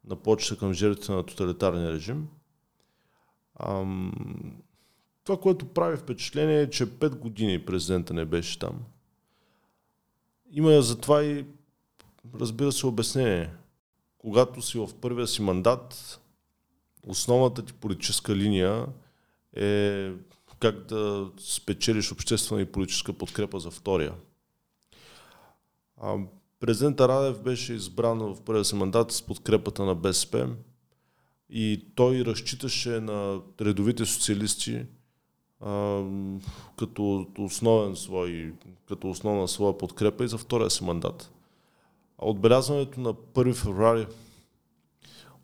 на 0.05 0.17
почта 0.17 0.59
към 0.59 0.73
жертвите 0.73 1.13
на 1.13 1.27
тоталитарния 1.27 1.93
режим, 1.93 2.29
ам, 3.61 4.13
това, 5.25 5.41
което 5.41 5.67
прави 5.67 5.97
впечатление 5.97 6.61
е, 6.61 6.71
че 6.71 6.87
5 6.87 7.09
години 7.09 7.65
президента 7.65 8.15
не 8.15 8.25
беше 8.25 8.59
там. 8.59 8.83
Има 10.51 10.83
за 10.83 11.01
това 11.01 11.25
и, 11.25 11.47
разбира 12.35 12.73
се, 12.73 12.87
обяснение. 12.87 13.51
Когато 14.19 14.63
си 14.63 14.79
в 14.79 14.89
първия 15.01 15.27
си 15.27 15.43
мандат, 15.43 16.21
основната 17.07 17.65
ти 17.65 17.73
политическа 17.73 18.37
линия 18.37 18.87
е 19.57 20.13
как 20.63 20.87
да 20.87 21.31
спечелиш 21.39 22.13
обществена 22.13 22.61
и 22.61 22.73
политическа 22.73 23.13
подкрепа 23.13 23.61
за 23.61 23.71
втория. 23.71 24.15
А, 26.01 26.17
президента 26.61 27.09
Радев 27.09 27.43
беше 27.43 27.73
избран 27.73 28.19
в 28.19 28.43
първия 28.45 28.65
си 28.65 28.75
мандат 28.75 29.13
с 29.13 29.23
подкрепата 29.23 29.85
на 29.85 29.95
БСП 29.95 30.49
и 31.51 31.87
той 31.95 32.25
разчиташе 32.25 33.01
на 33.01 33.41
редовите 33.61 34.07
социалисти, 34.07 34.85
като 36.77 37.27
основен 37.39 37.97
свой, 37.97 38.55
като 38.89 39.11
основна 39.11 39.49
своя 39.49 39.79
подкрепа 39.79 40.25
и 40.25 40.29
за 40.29 40.39
втория 40.39 40.71
си 40.71 40.85
мандат. 40.85 41.33
А 42.19 42.29
отбелязването 42.29 43.01
на 43.01 43.15
1 43.15 43.55
феврари 43.55 44.07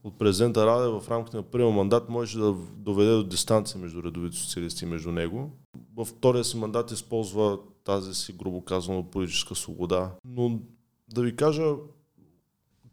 от 0.04 0.18
президента 0.18 0.66
Раде 0.66 0.88
в 0.88 1.04
рамките 1.10 1.36
на 1.36 1.42
първия 1.42 1.70
мандат 1.70 2.08
може 2.08 2.38
да 2.38 2.52
доведе 2.76 3.10
до 3.10 3.24
дистанция 3.24 3.80
между 3.80 4.02
редовите 4.02 4.36
социалисти 4.36 4.84
и 4.84 4.88
между 4.88 5.12
него. 5.12 5.50
Във 5.96 6.08
втория 6.08 6.44
си 6.44 6.56
мандат 6.56 6.90
използва 6.90 7.58
тази 7.84 8.14
си, 8.14 8.32
грубо 8.32 8.64
казано, 8.64 9.10
политическа 9.10 9.54
свобода. 9.54 10.10
Но 10.24 10.58
да 11.08 11.22
ви 11.22 11.36
кажа, 11.36 11.74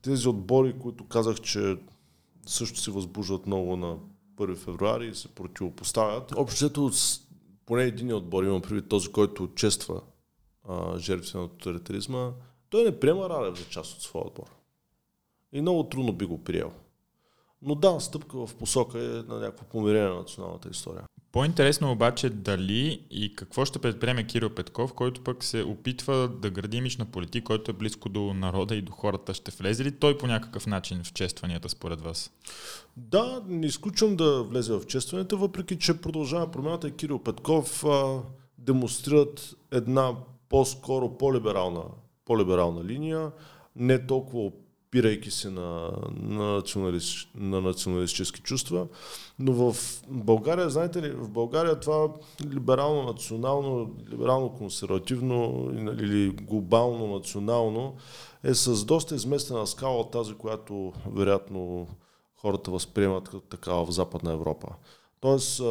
тези 0.02 0.28
отбори, 0.30 0.80
които 0.80 1.08
казах, 1.08 1.42
че 1.42 1.78
също 2.46 2.80
се 2.80 2.92
възбуждат 2.92 3.48
много 3.48 3.76
на 3.76 3.98
1 4.36 4.56
февруари 4.56 5.16
се 5.16 5.28
противопоставят. 5.28 6.32
Общото 6.36 6.92
поне 7.66 7.84
един 7.84 8.14
отбор, 8.14 8.44
имам 8.44 8.62
предвид 8.62 8.90
този, 8.90 9.12
който 9.12 9.54
чества 9.56 10.02
жертвите 10.98 11.38
на 11.38 11.50
тоталитаризма, 11.50 12.32
той 12.70 12.84
не 12.84 13.00
приема 13.00 13.30
Радев 13.30 13.60
за 13.60 13.70
част 13.70 13.96
от 13.96 14.02
своя 14.02 14.28
отбор. 14.28 14.56
И 15.54 15.62
много 15.62 15.90
трудно 15.90 16.14
би 16.14 16.26
го 16.26 16.44
приел. 16.44 16.72
Но 17.62 17.76
да, 17.76 18.00
стъпка 18.00 18.48
в 18.48 18.56
посока 18.56 19.00
е 19.00 19.08
на 19.08 19.40
някакво 19.40 19.66
помирение 19.66 20.10
на 20.10 20.16
националната 20.16 20.70
история. 20.70 21.04
По-интересно 21.36 21.92
обаче 21.92 22.30
дали 22.30 23.02
и 23.12 23.36
какво 23.36 23.66
ще 23.66 23.80
предприеме 23.80 24.28
Кирил 24.28 24.50
Петков, 24.50 24.94
който 24.94 25.22
пък 25.22 25.44
се 25.44 25.64
опитва 25.64 26.30
да 26.42 26.50
гради 26.50 26.96
на 27.00 27.06
политик, 27.06 27.44
който 27.44 27.72
е 27.72 27.74
близко 27.74 28.10
до 28.10 28.34
народа 28.34 28.76
и 28.76 28.82
до 28.82 28.92
хората. 28.92 29.34
Ще 29.34 29.52
влезе 29.52 29.86
ли 29.86 29.92
той 29.92 30.18
по 30.18 30.28
някакъв 30.28 30.68
начин 30.68 31.04
в 31.04 31.14
честванията 31.14 31.70
според 31.70 32.02
вас? 32.02 32.32
Да, 32.98 33.44
не 33.48 33.66
изключвам 33.66 34.16
да 34.16 34.44
влезе 34.44 34.74
в 34.74 34.86
честванията, 34.86 35.38
въпреки 35.38 35.80
че 35.80 36.02
продължава 36.02 36.52
промяната 36.52 36.88
и 36.88 36.96
Кирил 36.96 37.20
Петков 37.20 37.86
а, 37.86 38.22
демонстрират 38.58 39.56
една 39.72 40.14
по-скоро 40.50 41.18
по-либерална, 41.18 41.84
по-либерална 42.26 42.84
линия, 42.84 43.32
не 43.76 44.08
толкова 44.08 44.52
опирайки 44.96 45.32
се 45.32 45.50
на, 45.50 45.92
на, 46.22 46.54
националист, 46.54 47.30
на 47.36 47.62
националистически 47.62 48.42
чувства. 48.42 48.88
Но 49.40 49.54
в 49.54 49.76
България, 50.10 50.70
знаете 50.70 51.02
ли, 51.02 51.12
в 51.12 51.30
България 51.30 51.80
това 51.80 52.10
либерално-национално, 52.42 53.96
либерално-консервативно 54.10 55.70
или 56.02 56.30
глобално 56.30 57.08
национално 57.08 57.96
е 58.44 58.54
с 58.54 58.86
доста 58.86 59.16
изместена 59.16 59.68
скала 59.68 60.00
от 60.00 60.12
тази, 60.12 60.34
която 60.34 60.94
вероятно 61.12 61.88
хората 62.36 62.72
възприемат 62.72 63.30
като 63.30 63.42
такава 63.42 63.86
в 63.86 63.92
Западна 63.92 64.34
Европа. 64.34 64.68
Тоест, 65.20 65.62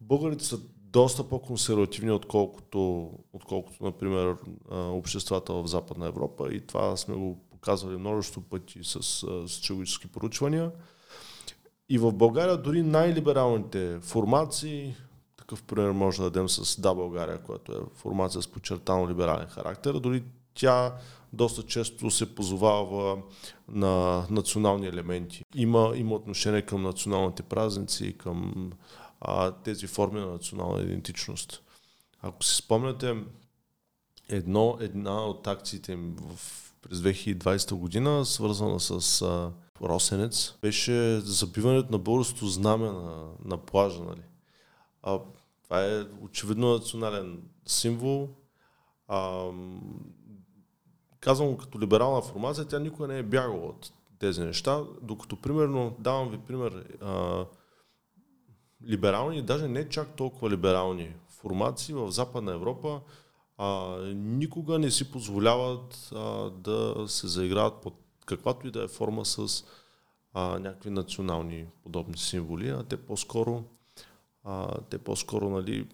българите 0.00 0.44
са 0.44 0.58
доста 0.78 1.28
по-консервативни, 1.28 2.10
отколкото, 2.10 3.10
отколкото, 3.32 3.84
например, 3.84 4.36
обществата 4.70 5.52
в 5.52 5.66
Западна 5.66 6.06
Европа 6.06 6.48
и 6.52 6.66
това 6.66 6.96
сме 6.96 7.14
го 7.14 7.38
казвали 7.64 7.96
множество 7.96 8.40
пъти 8.40 8.84
с, 8.84 9.02
с 9.02 9.48
социологически 9.48 10.06
поручвания. 10.06 10.70
И 11.88 11.98
в 11.98 12.12
България 12.12 12.56
дори 12.56 12.82
най-либералните 12.82 13.98
формации, 14.02 14.94
такъв 15.36 15.62
пример 15.62 15.90
може 15.90 16.22
да 16.22 16.30
дадем 16.30 16.48
с 16.48 16.80
Да 16.80 16.94
България, 16.94 17.42
която 17.42 17.72
е 17.72 17.80
формация 17.94 18.42
с 18.42 18.48
подчертано 18.48 19.08
либерален 19.08 19.46
характер, 19.46 19.92
дори 19.92 20.22
тя 20.54 20.94
доста 21.32 21.62
често 21.62 22.10
се 22.10 22.34
позовава 22.34 23.22
на 23.68 24.26
национални 24.30 24.86
елементи. 24.86 25.44
Има, 25.54 25.92
има 25.96 26.14
отношение 26.14 26.62
към 26.62 26.82
националните 26.82 27.42
празници, 27.42 28.18
към 28.18 28.70
а, 29.20 29.50
тези 29.50 29.86
форми 29.86 30.20
на 30.20 30.26
национална 30.26 30.82
идентичност. 30.82 31.62
Ако 32.22 32.44
си 32.44 32.56
спомняте, 32.56 33.16
едно, 34.28 34.76
една 34.80 35.24
от 35.24 35.46
акциите 35.46 35.92
им 35.92 36.16
в, 36.18 36.73
през 36.88 36.98
2020 36.98 37.74
година, 37.74 38.24
свързана 38.24 38.80
с 38.80 39.22
а, 39.22 39.52
Росенец, 39.82 40.54
беше 40.62 41.20
забиването 41.20 41.92
на 41.92 41.98
българското 41.98 42.46
знаме 42.46 42.86
на, 42.86 43.24
на 43.44 43.56
плажа. 43.56 44.02
Нали? 44.02 44.22
А, 45.02 45.20
това 45.64 45.84
е 45.84 46.04
очевидно 46.20 46.72
национален 46.72 47.42
символ. 47.66 48.28
А, 49.08 49.50
казвам 51.20 51.56
като 51.56 51.80
либерална 51.80 52.22
формация, 52.22 52.64
тя 52.64 52.78
никога 52.78 53.08
не 53.08 53.18
е 53.18 53.22
бягала 53.22 53.66
от 53.66 53.92
тези 54.18 54.40
неща, 54.40 54.82
докато 55.02 55.36
примерно, 55.36 55.96
давам 55.98 56.30
ви 56.30 56.38
пример, 56.38 56.98
а, 57.02 57.44
либерални, 58.86 59.42
даже 59.42 59.68
не 59.68 59.88
чак 59.88 60.16
толкова 60.16 60.50
либерални 60.50 61.14
формации 61.28 61.94
в 61.94 62.10
Западна 62.10 62.52
Европа 62.52 63.00
а, 63.58 63.98
никога 64.14 64.78
не 64.78 64.90
си 64.90 65.10
позволяват 65.10 66.10
а, 66.14 66.50
да 66.50 67.04
се 67.08 67.28
заиграват 67.28 67.82
под 67.82 67.94
каквато 68.26 68.66
и 68.66 68.70
да 68.70 68.82
е 68.82 68.88
форма 68.88 69.24
с 69.24 69.64
а, 70.34 70.58
някакви 70.58 70.90
национални 70.90 71.66
подобни 71.82 72.18
символи, 72.18 72.68
а 72.68 72.82
те 72.82 72.96
по-скоро 72.96 73.64
а, 74.44 74.80
те 74.90 74.98
по-скоро 74.98 75.50
нали, 75.50 75.88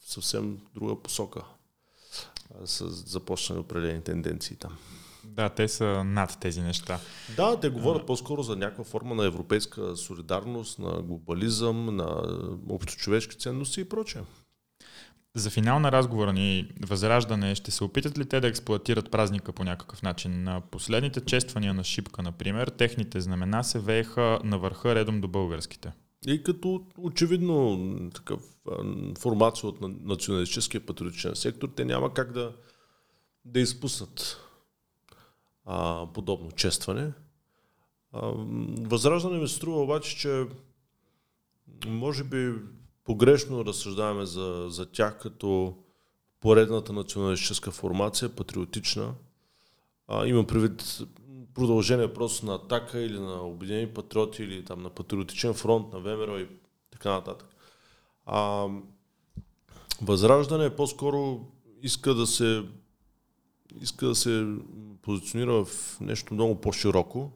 в 0.00 0.12
съвсем 0.12 0.58
друга 0.74 1.02
посока 1.02 1.44
са 2.64 2.88
започнали 2.88 3.60
определени 3.60 4.02
тенденции 4.02 4.56
там. 4.56 4.78
Да, 5.24 5.48
те 5.48 5.68
са 5.68 6.04
над 6.04 6.38
тези 6.40 6.60
неща. 6.60 7.00
Да, 7.36 7.60
те 7.60 7.68
говорят 7.68 8.02
а... 8.02 8.06
по-скоро 8.06 8.42
за 8.42 8.56
някаква 8.56 8.84
форма 8.84 9.14
на 9.14 9.24
европейска 9.24 9.96
солидарност, 9.96 10.78
на 10.78 11.02
глобализъм, 11.02 11.96
на 11.96 12.38
общочовешки 12.68 13.36
ценности 13.36 13.80
и 13.80 13.88
прочее. 13.88 14.22
За 15.36 15.50
финал 15.50 15.78
на 15.80 15.92
разговора 15.92 16.32
ни, 16.32 16.72
Възраждане, 16.86 17.54
ще 17.54 17.70
се 17.70 17.84
опитат 17.84 18.18
ли 18.18 18.26
те 18.26 18.40
да 18.40 18.48
експлуатират 18.48 19.10
празника 19.10 19.52
по 19.52 19.64
някакъв 19.64 20.02
начин? 20.02 20.42
На 20.42 20.60
последните 20.60 21.20
чествания 21.20 21.74
на 21.74 21.84
Шипка, 21.84 22.22
например, 22.22 22.68
техните 22.68 23.20
знамена 23.20 23.64
се 23.64 23.78
вееха 23.78 24.38
на 24.44 24.58
върха 24.58 24.94
редом 24.94 25.20
до 25.20 25.28
българските. 25.28 25.92
И 26.26 26.42
като 26.42 26.86
очевидно 26.98 27.80
такъв 28.14 28.42
формация 29.18 29.68
от 29.68 29.78
националистическия 29.80 30.86
патриотичен 30.86 31.34
сектор, 31.34 31.68
те 31.68 31.84
няма 31.84 32.14
как 32.14 32.32
да, 32.32 32.52
да 33.44 33.60
изпуснат 33.60 34.40
а, 35.64 36.06
подобно 36.14 36.52
честване. 36.52 37.12
А, 38.12 38.32
възраждане 38.80 39.38
ми 39.38 39.48
струва 39.48 39.82
обаче, 39.82 40.16
че 40.16 40.46
може 41.86 42.24
би 42.24 42.52
погрешно 43.04 43.64
разсъждаваме 43.64 44.26
за, 44.26 44.66
за 44.68 44.86
тях 44.86 45.18
като 45.18 45.76
поредната 46.40 46.92
националистическа 46.92 47.70
формация, 47.70 48.28
патриотична. 48.28 49.14
А, 50.08 50.26
имам 50.26 50.46
предвид 50.46 50.98
продължение 51.54 52.14
просто 52.14 52.46
на 52.46 52.54
Атака 52.54 53.00
или 53.00 53.18
на 53.18 53.42
Обединени 53.42 53.86
патриоти 53.86 54.42
или 54.42 54.64
там 54.64 54.82
на 54.82 54.90
Патриотичен 54.90 55.54
фронт, 55.54 55.92
на 55.92 56.00
ВМРО 56.00 56.38
и 56.38 56.48
така 56.90 57.10
нататък. 57.10 57.48
А, 58.26 58.68
възраждане 60.02 60.76
по-скоро 60.76 61.46
иска 61.82 62.14
да 62.14 62.26
се 62.26 62.64
иска 63.80 64.06
да 64.06 64.14
се 64.14 64.56
позиционира 65.02 65.64
в 65.64 66.00
нещо 66.00 66.34
много 66.34 66.60
по-широко. 66.60 67.30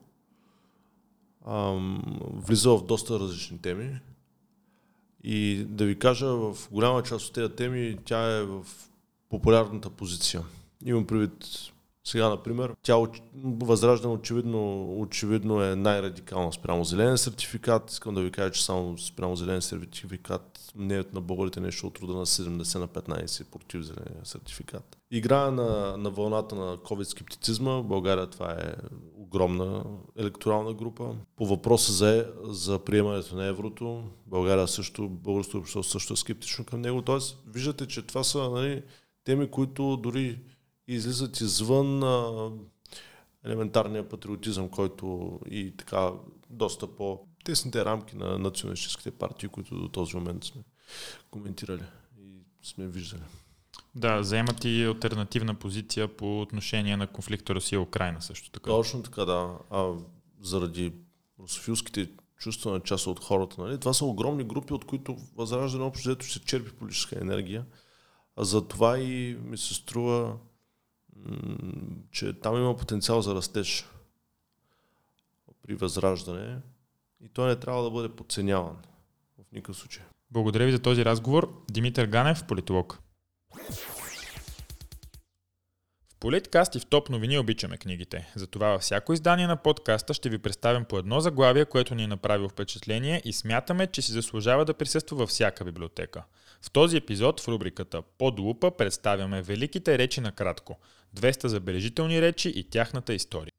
А, 1.46 1.80
влиза 2.20 2.70
в 2.70 2.86
доста 2.86 3.20
различни 3.20 3.58
теми. 3.58 4.00
И 5.24 5.64
да 5.68 5.84
ви 5.84 5.98
кажа, 5.98 6.26
в 6.26 6.56
голяма 6.70 7.02
част 7.02 7.26
от 7.26 7.32
тези 7.32 7.52
теми 7.52 7.98
тя 8.04 8.38
е 8.38 8.42
в 8.42 8.66
популярната 9.28 9.90
позиция. 9.90 10.42
Имам 10.84 11.06
предвид 11.06 11.32
сега, 12.04 12.28
например, 12.28 12.74
тя 12.82 12.96
възраждане 13.44 14.14
очевидно, 14.14 14.92
очевидно 15.00 15.62
е 15.62 15.76
най-радикална 15.76 16.52
спрямо 16.52 16.84
зелен 16.84 17.18
сертификат. 17.18 17.90
Искам 17.90 18.14
да 18.14 18.20
ви 18.20 18.30
кажа, 18.30 18.52
че 18.52 18.64
само 18.64 18.98
спрямо 18.98 19.36
зелен 19.36 19.62
сертификат 19.62 20.72
мнението 20.76 21.14
на 21.14 21.20
българите 21.20 21.60
е 21.60 21.62
нещо 21.62 21.86
от 21.86 21.98
рода 21.98 22.14
на 22.14 22.26
70 22.26 22.78
на 22.78 22.88
15 22.88 23.44
против 23.44 23.82
зеления 23.82 24.20
сертификат. 24.24 24.97
Играе 25.10 25.50
на, 25.50 25.96
на 25.96 26.10
вълната 26.10 26.54
на 26.54 26.76
COVID-скептицизма. 26.76 27.70
В 27.70 27.84
България 27.84 28.26
това 28.26 28.52
е 28.52 28.74
огромна 29.14 29.84
електорална 30.16 30.74
група. 30.74 31.14
По 31.36 31.46
въпроса 31.46 31.92
за, 31.92 32.32
за 32.44 32.78
приемането 32.78 33.36
на 33.36 33.44
еврото, 33.44 34.04
България 34.26 34.68
също, 34.68 35.08
българското 35.08 35.58
общество 35.58 35.82
също 35.82 36.12
е 36.12 36.16
скептично 36.16 36.64
към 36.64 36.80
него. 36.80 37.02
Тоест, 37.02 37.42
виждате, 37.46 37.86
че 37.86 38.02
това 38.02 38.24
са 38.24 38.50
нали, 38.50 38.82
теми, 39.24 39.50
които 39.50 39.96
дори 39.96 40.38
излизат 40.88 41.40
извън 41.40 42.02
а, 42.02 42.50
елементарния 43.44 44.08
патриотизъм, 44.08 44.68
който 44.68 45.38
и 45.50 45.74
така 45.76 46.12
доста 46.50 46.86
по 46.86 47.20
тесните 47.44 47.84
рамки 47.84 48.16
на 48.16 48.38
националистическите 48.38 49.10
партии, 49.10 49.48
които 49.48 49.80
до 49.80 49.88
този 49.88 50.16
момент 50.16 50.44
сме 50.44 50.62
коментирали 51.30 51.84
и 52.20 52.42
сме 52.62 52.86
виждали. 52.86 53.22
Да, 53.98 54.22
заемат 54.22 54.64
и 54.64 54.84
альтернативна 54.84 55.54
позиция 55.54 56.16
по 56.16 56.40
отношение 56.40 56.96
на 56.96 57.06
конфликта 57.06 57.54
Русия-Украина 57.54 58.22
също 58.22 58.50
така. 58.50 58.70
Точно 58.70 59.02
така, 59.02 59.24
да. 59.24 59.58
А 59.70 59.92
заради 60.40 60.92
русофилските 61.40 62.10
чувства 62.36 62.72
на 62.72 62.80
част 62.80 63.06
от 63.06 63.24
хората, 63.24 63.62
нали? 63.62 63.80
това 63.80 63.92
са 63.92 64.04
огромни 64.04 64.44
групи, 64.44 64.72
от 64.72 64.84
които 64.84 65.16
възраждане 65.36 65.84
общо 65.84 66.08
взето 66.08 66.26
ще 66.26 66.38
черпи 66.38 66.72
политическа 66.72 67.18
енергия. 67.20 67.64
А 68.36 68.44
за 68.44 68.68
това 68.68 68.98
и 68.98 69.38
ми 69.44 69.58
се 69.58 69.74
струва 69.74 70.36
че 72.10 72.32
там 72.32 72.56
има 72.56 72.76
потенциал 72.76 73.22
за 73.22 73.34
растеж 73.34 73.86
при 75.62 75.74
възраждане 75.74 76.58
и 77.24 77.28
той 77.28 77.48
не 77.48 77.56
трябва 77.56 77.82
да 77.82 77.90
бъде 77.90 78.08
подценяван 78.08 78.76
в 79.38 79.52
никакъв 79.52 79.76
случай. 79.76 80.04
Благодаря 80.30 80.66
ви 80.66 80.72
за 80.72 80.78
този 80.78 81.04
разговор. 81.04 81.64
Димитър 81.70 82.06
Ганев, 82.06 82.44
политолог. 82.44 82.98
В 86.08 86.20
Политкаст 86.20 86.74
и 86.74 86.80
в 86.80 86.86
Топ 86.86 87.08
новини 87.08 87.38
обичаме 87.38 87.76
книгите. 87.76 88.32
Затова 88.34 88.68
във 88.68 88.80
всяко 88.80 89.12
издание 89.12 89.46
на 89.46 89.56
подкаста 89.56 90.14
ще 90.14 90.28
ви 90.28 90.38
представим 90.38 90.84
по 90.84 90.98
едно 90.98 91.20
заглавие, 91.20 91.64
което 91.64 91.94
ни 91.94 92.04
е 92.04 92.06
направило 92.06 92.48
впечатление 92.48 93.22
и 93.24 93.32
смятаме, 93.32 93.86
че 93.86 94.02
си 94.02 94.12
заслужава 94.12 94.64
да 94.64 94.74
присъства 94.74 95.16
във 95.16 95.28
всяка 95.28 95.64
библиотека. 95.64 96.24
В 96.62 96.70
този 96.70 96.96
епизод 96.96 97.40
в 97.40 97.48
рубриката 97.48 98.02
Под 98.02 98.38
лупа 98.38 98.76
представяме 98.76 99.42
великите 99.42 99.98
речи 99.98 100.20
на 100.20 100.32
кратко– 100.32 100.78
200 101.16 101.46
забележителни 101.46 102.22
речи 102.22 102.52
и 102.56 102.70
тяхната 102.70 103.14
история. 103.14 103.52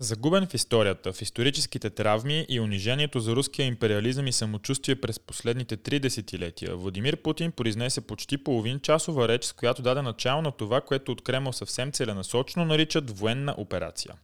Загубен 0.00 0.46
в 0.46 0.54
историята, 0.54 1.12
в 1.12 1.22
историческите 1.22 1.90
травми 1.90 2.46
и 2.48 2.60
унижението 2.60 3.20
за 3.20 3.36
руския 3.36 3.66
империализъм 3.66 4.26
и 4.26 4.32
самочувствие 4.32 5.00
през 5.00 5.18
последните 5.20 5.76
три 5.76 6.00
десетилетия, 6.00 6.76
Владимир 6.76 7.16
Путин 7.16 7.52
произнесе 7.52 8.00
почти 8.00 8.38
половин 8.38 8.80
часова 8.80 9.28
реч, 9.28 9.44
с 9.44 9.52
която 9.52 9.82
даде 9.82 10.02
начало 10.02 10.42
на 10.42 10.52
това, 10.52 10.80
което 10.80 11.12
от 11.12 11.22
Кремъл 11.22 11.52
съвсем 11.52 11.92
целенасочно 11.92 12.64
наричат 12.64 13.18
военна 13.18 13.54
операция. 13.58 14.14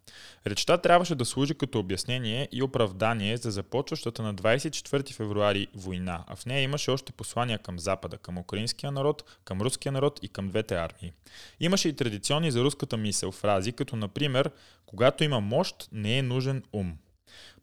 Речта 0.47 0.79
трябваше 0.79 1.15
да 1.15 1.25
служи 1.25 1.55
като 1.55 1.79
обяснение 1.79 2.49
и 2.53 2.63
оправдание 2.63 3.37
за 3.37 3.51
започващата 3.51 4.23
на 4.23 4.35
24 4.35 5.13
февруари 5.15 5.67
война, 5.75 6.25
а 6.27 6.37
в 6.37 6.47
нея 6.47 6.63
имаше 6.63 6.91
още 6.91 7.13
послания 7.13 7.59
към 7.59 7.79
Запада, 7.79 8.19
към 8.19 8.39
украинския 8.39 8.93
народ, 8.93 9.39
към 9.45 9.61
руския 9.61 9.93
народ 9.93 10.21
и 10.23 10.29
към 10.29 10.49
двете 10.49 10.75
армии. 10.75 11.13
Имаше 11.61 11.89
и 11.89 11.93
традиционни 11.93 12.51
за 12.51 12.63
руската 12.63 12.97
мисъл 12.97 13.33
фрази, 13.33 13.73
като 13.73 13.97
например 13.97 14.51
когато 14.87 15.25
има 15.25 15.41
мощ, 15.41 15.89
не 15.93 16.19
е 16.19 16.23
нужен 16.23 16.63
ум. 16.73 16.97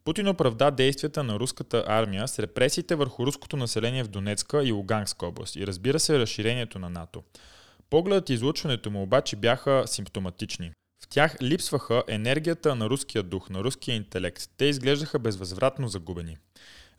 Путин 0.04 0.28
оправда 0.28 0.70
действията 0.70 1.24
на 1.24 1.38
руската 1.38 1.84
армия 1.86 2.28
с 2.28 2.38
репресиите 2.38 2.94
върху 2.94 3.26
руското 3.26 3.56
население 3.56 4.04
в 4.04 4.08
Донецка 4.08 4.64
и 4.64 4.72
Луганска 4.72 5.26
област 5.26 5.56
и 5.56 5.66
разбира 5.66 6.00
се 6.00 6.18
разширението 6.18 6.78
на 6.78 6.90
НАТО. 6.90 7.22
Погледът 7.90 8.30
и 8.30 8.32
излучването 8.32 8.90
му 8.90 9.02
обаче 9.02 9.36
бяха 9.36 9.82
симптоматични. 9.86 10.72
В 11.04 11.08
тях 11.08 11.36
липсваха 11.42 12.02
енергията 12.08 12.74
на 12.74 12.90
руския 12.90 13.22
дух, 13.22 13.50
на 13.50 13.64
руския 13.64 13.94
интелект. 13.94 14.42
Те 14.56 14.64
изглеждаха 14.64 15.18
безвъзвратно 15.18 15.88
загубени. 15.88 16.36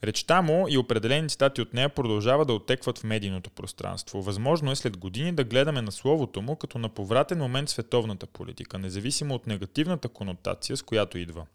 Речта 0.06 0.42
му 0.42 0.66
и 0.68 0.78
определени 0.78 1.28
цитати 1.28 1.62
от 1.62 1.74
нея 1.74 1.88
продължава 1.88 2.44
да 2.44 2.52
отекват 2.52 2.98
в 2.98 3.04
медийното 3.04 3.50
пространство. 3.50 4.22
Възможно 4.22 4.70
е 4.70 4.76
след 4.76 4.96
години 4.96 5.32
да 5.32 5.44
гледаме 5.44 5.82
на 5.82 5.92
словото 5.92 6.42
му 6.42 6.56
като 6.56 6.78
на 6.78 6.88
повратен 6.88 7.38
момент 7.38 7.68
световната 7.68 8.26
политика, 8.26 8.78
независимо 8.78 9.34
от 9.34 9.46
негативната 9.46 10.08
конотация, 10.08 10.76
с 10.76 10.82
която 10.82 11.18
идва. 11.18 11.46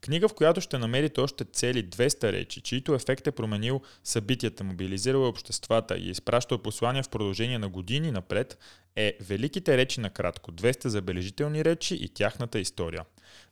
Книга, 0.00 0.28
в 0.28 0.34
която 0.34 0.60
ще 0.60 0.78
намерите 0.78 1.20
още 1.20 1.44
цели 1.44 1.84
200 1.88 2.32
речи, 2.32 2.60
чието 2.60 2.94
ефект 2.94 3.26
е 3.26 3.32
променил 3.32 3.80
събитията, 4.04 4.64
мобилизирал 4.64 5.28
обществата 5.28 5.96
и 5.98 6.10
изпращал 6.10 6.58
послания 6.58 7.02
в 7.02 7.08
продължение 7.08 7.58
на 7.58 7.68
години 7.68 8.10
напред, 8.10 8.58
е 8.96 9.16
Великите 9.20 9.76
речи 9.76 10.00
на 10.00 10.10
кратко, 10.10 10.52
200 10.52 10.86
забележителни 10.86 11.64
речи 11.64 11.94
и 11.94 12.08
тяхната 12.08 12.58
история. 12.58 13.04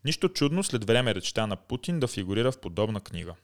Нищо 0.04 0.28
чудно 0.28 0.64
след 0.64 0.84
време 0.84 1.14
речта 1.14 1.46
на 1.46 1.56
Путин 1.56 2.00
да 2.00 2.06
фигурира 2.06 2.52
в 2.52 2.60
подобна 2.60 3.00
книга. 3.00 3.34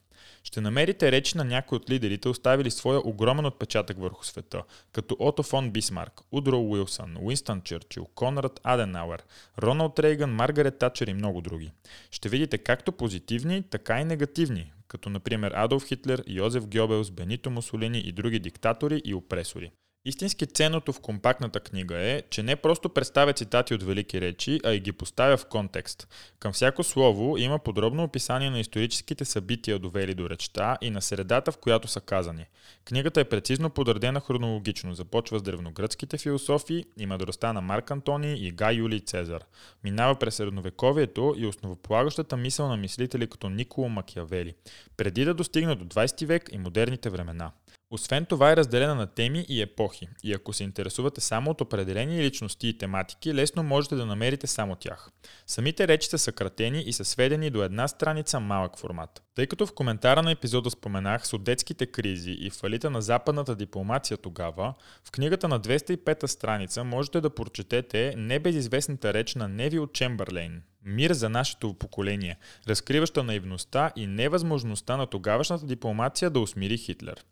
Ще 0.45 0.61
намерите 0.61 1.13
речи 1.13 1.39
на 1.39 1.45
някои 1.45 1.77
от 1.77 1.91
лидерите, 1.91 2.29
оставили 2.29 2.71
своя 2.71 3.09
огромен 3.09 3.47
отпечатък 3.47 3.99
върху 3.99 4.25
света, 4.25 4.63
като 4.93 5.17
Ото 5.19 5.43
фон 5.43 5.71
Бисмарк, 5.71 6.21
Удро 6.33 6.61
Уилсън, 6.61 7.17
Уинстън 7.21 7.61
Чърчил, 7.61 8.07
Конрад 8.15 8.61
Аденауер, 8.63 9.23
Роналд 9.63 9.99
Рейган, 9.99 10.31
Маргарет 10.31 10.79
Тачер 10.79 11.07
и 11.07 11.15
много 11.15 11.41
други. 11.41 11.73
Ще 12.11 12.29
видите 12.29 12.59
както 12.59 12.93
позитивни, 12.93 13.63
така 13.63 14.01
и 14.01 14.05
негативни, 14.05 14.73
като 14.89 15.11
например 15.11 15.53
Адолф 15.55 15.87
Хитлер, 15.87 16.25
Йозеф 16.27 16.67
Гьобелс, 16.67 17.11
Бенито 17.11 17.51
Мусолини 17.51 17.99
и 17.99 18.13
други 18.13 18.39
диктатори 18.39 19.03
и 19.05 19.15
опресори. 19.15 19.71
Истински 20.07 20.47
ценното 20.47 20.93
в 20.93 21.01
компактната 21.01 21.61
книга 21.61 21.99
е, 21.99 22.23
че 22.31 22.43
не 22.43 22.57
просто 22.57 22.89
представя 22.89 23.33
цитати 23.33 23.75
от 23.75 23.83
велики 23.83 24.21
речи, 24.21 24.61
а 24.65 24.73
и 24.73 24.81
ги 24.81 24.93
поставя 24.93 25.37
в 25.37 25.47
контекст. 25.47 26.09
Към 26.39 26.53
всяко 26.53 26.85
слово 26.85 27.37
има 27.39 27.59
подробно 27.59 28.05
описание 28.05 28.51
на 28.51 28.61
историческите 28.61 29.25
събития, 29.25 29.79
довели 29.79 30.15
до 30.15 30.31
речта 30.31 30.79
и 30.81 30.91
на 30.91 31.03
средата, 31.03 31.53
в 31.53 31.59
която 31.59 31.89
са 31.89 32.01
казани. 32.01 32.47
Книгата 32.85 33.21
е 33.21 33.25
прецизно 33.25 33.71
подредена 33.71 34.21
хронологично. 34.21 34.95
Започва 34.95 35.39
с 35.39 35.43
древногръцките 35.43 36.19
философии 36.19 36.85
и 36.97 37.07
мъдростта 37.07 37.53
на 37.53 37.61
Марк 37.61 37.91
Антони 37.91 38.35
и 38.35 38.51
Гай 38.51 38.75
Юлий 38.75 39.01
Цезар. 39.01 39.45
Минава 39.85 40.19
през 40.19 40.35
средновековието 40.35 41.35
и 41.39 41.47
основополагащата 41.47 42.37
мисъл 42.37 42.69
на 42.69 42.77
мислители 42.77 43.27
като 43.27 43.49
Николо 43.49 43.89
Макиавели, 43.89 44.55
преди 44.97 45.25
да 45.25 45.35
достигне 45.35 45.75
до 45.75 45.85
20 45.85 46.27
век 46.27 46.49
и 46.53 46.59
модерните 46.59 47.11
времена. 47.11 47.51
Освен 47.95 48.27
това 48.27 48.53
е 48.53 48.57
разделена 48.57 48.95
на 48.95 49.07
теми 49.07 49.47
и 49.49 49.63
епохи. 49.63 50.09
И 50.23 50.33
ако 50.33 50.53
се 50.53 50.65
интересувате 50.65 51.21
само 51.21 51.51
от 51.51 51.61
определени 51.61 52.23
личности 52.23 52.69
и 52.69 52.79
тематики, 52.79 53.35
лесно 53.35 53.63
можете 53.63 53.95
да 53.95 54.07
намерите 54.07 54.47
само 54.47 54.77
тях. 54.77 55.11
Самите 55.47 55.89
речи 55.89 56.09
са 56.09 56.19
съкратени 56.19 56.83
и 56.83 56.93
са 56.93 57.05
сведени 57.05 57.51
до 57.51 57.63
една 57.63 57.89
страница 57.89 58.41
малък 58.41 58.79
формат. 58.79 59.23
Тъй 59.35 59.47
като 59.47 59.67
в 59.67 59.75
коментара 59.75 60.23
на 60.23 60.31
епизода 60.31 60.71
споменах 60.71 61.27
судетските 61.27 61.87
кризи 61.87 62.31
и 62.31 62.51
фалита 62.51 62.91
на 62.91 63.03
западната 63.03 63.57
дипломация 63.57 64.17
тогава, 64.17 64.75
в 65.05 65.11
книгата 65.11 65.49
на 65.49 65.61
205-та 65.61 66.29
страница 66.29 66.85
можете 66.85 67.21
да 67.21 67.31
прочетете 67.31 68.15
небезизвестната 68.17 69.15
реч 69.15 69.35
на 69.35 69.49
Невил 69.49 69.87
Чемберлейн, 69.87 70.63
Мир 70.87 71.13
за 71.13 71.29
нашето 71.29 71.75
поколение, 71.75 72.39
разкриваща 72.69 73.23
наивността 73.23 73.91
и 73.97 74.07
невъзможността 74.07 74.97
на 74.97 75.07
тогавашната 75.07 75.67
дипломация 75.67 76.31
да 76.31 76.41
усмири 76.41 76.79
Хитлер. 76.79 77.25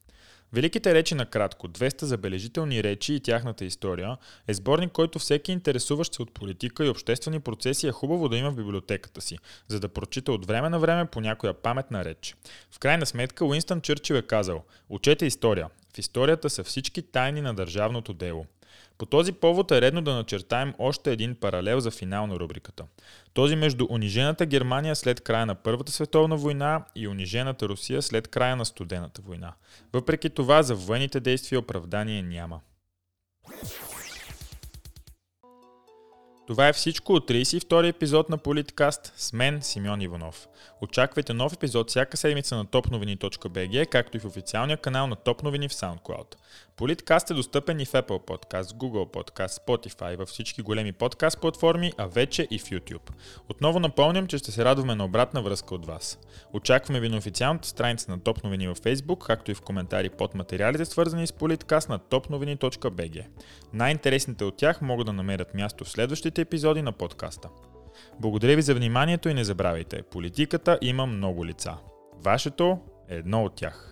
Великите 0.54 0.94
речи 0.94 1.14
на 1.14 1.26
кратко, 1.26 1.68
200 1.68 2.04
забележителни 2.04 2.82
речи 2.82 3.14
и 3.14 3.20
тяхната 3.20 3.64
история 3.64 4.16
е 4.48 4.54
сборник, 4.54 4.92
който 4.92 5.18
всеки 5.18 5.52
интересуващ 5.52 6.14
се 6.14 6.22
от 6.22 6.34
политика 6.34 6.86
и 6.86 6.88
обществени 6.88 7.40
процеси 7.40 7.88
е 7.88 7.92
хубаво 7.92 8.28
да 8.28 8.36
има 8.36 8.50
в 8.50 8.56
библиотеката 8.56 9.20
си, 9.20 9.38
за 9.68 9.80
да 9.80 9.88
прочита 9.88 10.32
от 10.32 10.46
време 10.46 10.68
на 10.68 10.78
време 10.78 11.06
по 11.06 11.20
някоя 11.20 11.54
паметна 11.54 12.04
реч. 12.04 12.36
В 12.70 12.78
крайна 12.78 13.06
сметка 13.06 13.44
Уинстън 13.44 13.80
Чърчил 13.80 14.14
е 14.14 14.22
казал 14.22 14.64
«Учете 14.88 15.26
история. 15.26 15.68
В 15.94 15.98
историята 15.98 16.50
са 16.50 16.64
всички 16.64 17.02
тайни 17.02 17.40
на 17.40 17.54
държавното 17.54 18.12
дело». 18.12 18.46
По 19.02 19.06
този 19.06 19.32
повод 19.32 19.70
е 19.70 19.80
редно 19.80 20.02
да 20.02 20.14
начертаем 20.14 20.74
още 20.78 21.12
един 21.12 21.34
паралел 21.34 21.80
за 21.80 21.90
финал 21.90 22.26
на 22.26 22.38
рубриката. 22.38 22.84
Този 23.34 23.56
между 23.56 23.86
унижената 23.90 24.46
Германия 24.46 24.96
след 24.96 25.20
края 25.20 25.46
на 25.46 25.54
Първата 25.54 25.92
световна 25.92 26.36
война 26.36 26.84
и 26.94 27.08
унижената 27.08 27.68
Русия 27.68 28.02
след 28.02 28.28
края 28.28 28.56
на 28.56 28.64
Студената 28.64 29.22
война. 29.22 29.52
Въпреки 29.92 30.30
това 30.30 30.62
за 30.62 30.74
военните 30.74 31.20
действия 31.20 31.58
оправдание 31.58 32.22
няма. 32.22 32.60
Това 36.46 36.68
е 36.68 36.72
всичко 36.72 37.12
от 37.12 37.30
32 37.30 37.88
епизод 37.88 38.28
на 38.28 38.38
Политкаст 38.38 39.12
с 39.16 39.32
мен 39.32 39.62
Симеон 39.62 40.00
Иванов. 40.00 40.48
Очаквайте 40.80 41.32
нов 41.34 41.52
епизод 41.52 41.90
всяка 41.90 42.16
седмица 42.16 42.56
на 42.56 42.66
topnovini.bg, 42.66 43.86
както 43.86 44.16
и 44.16 44.20
в 44.20 44.24
официалния 44.24 44.76
канал 44.76 45.06
на 45.06 45.16
Топ 45.16 45.42
новини 45.42 45.68
в 45.68 45.72
SoundCloud. 45.72 46.34
Политкаст 46.76 47.30
е 47.30 47.34
достъпен 47.34 47.80
и 47.80 47.84
в 47.84 47.92
Apple 47.92 48.26
Podcast, 48.26 48.62
Google 48.62 49.14
Podcast, 49.14 49.66
Spotify, 49.66 50.16
във 50.16 50.28
всички 50.28 50.62
големи 50.62 50.92
подкаст 50.92 51.40
платформи, 51.40 51.92
а 51.98 52.06
вече 52.06 52.48
и 52.50 52.58
в 52.58 52.64
YouTube. 52.64 53.10
Отново 53.48 53.80
напомням, 53.80 54.26
че 54.26 54.38
ще 54.38 54.50
се 54.52 54.64
радваме 54.64 54.94
на 54.94 55.04
обратна 55.04 55.42
връзка 55.42 55.74
от 55.74 55.86
вас. 55.86 56.18
Очакваме 56.52 57.00
ви 57.00 57.08
на 57.08 57.16
официалната 57.16 57.68
страница 57.68 58.10
на 58.10 58.20
Топ 58.20 58.44
новини 58.44 58.68
във 58.68 58.80
Facebook, 58.80 59.26
както 59.26 59.50
и 59.50 59.54
в 59.54 59.60
коментари 59.60 60.10
под 60.10 60.34
материалите 60.34 60.84
свързани 60.84 61.26
с 61.26 61.32
Политкаст 61.32 61.88
на 61.88 61.98
topnovini.bg. 61.98 63.26
Най-интересните 63.72 64.44
от 64.44 64.56
тях 64.56 64.80
могат 64.80 65.06
да 65.06 65.12
намерят 65.12 65.54
място 65.54 65.84
в 65.84 65.90
следващите 65.90 66.40
епизоди 66.40 66.82
на 66.82 66.92
подкаста. 66.92 67.48
Благодаря 68.20 68.56
ви 68.56 68.62
за 68.62 68.74
вниманието 68.74 69.28
и 69.28 69.34
не 69.34 69.44
забравяйте, 69.44 70.02
политиката 70.02 70.78
има 70.82 71.06
много 71.06 71.46
лица. 71.46 71.76
Вашето 72.24 72.78
е 73.08 73.16
едно 73.16 73.44
от 73.44 73.54
тях. 73.54 73.91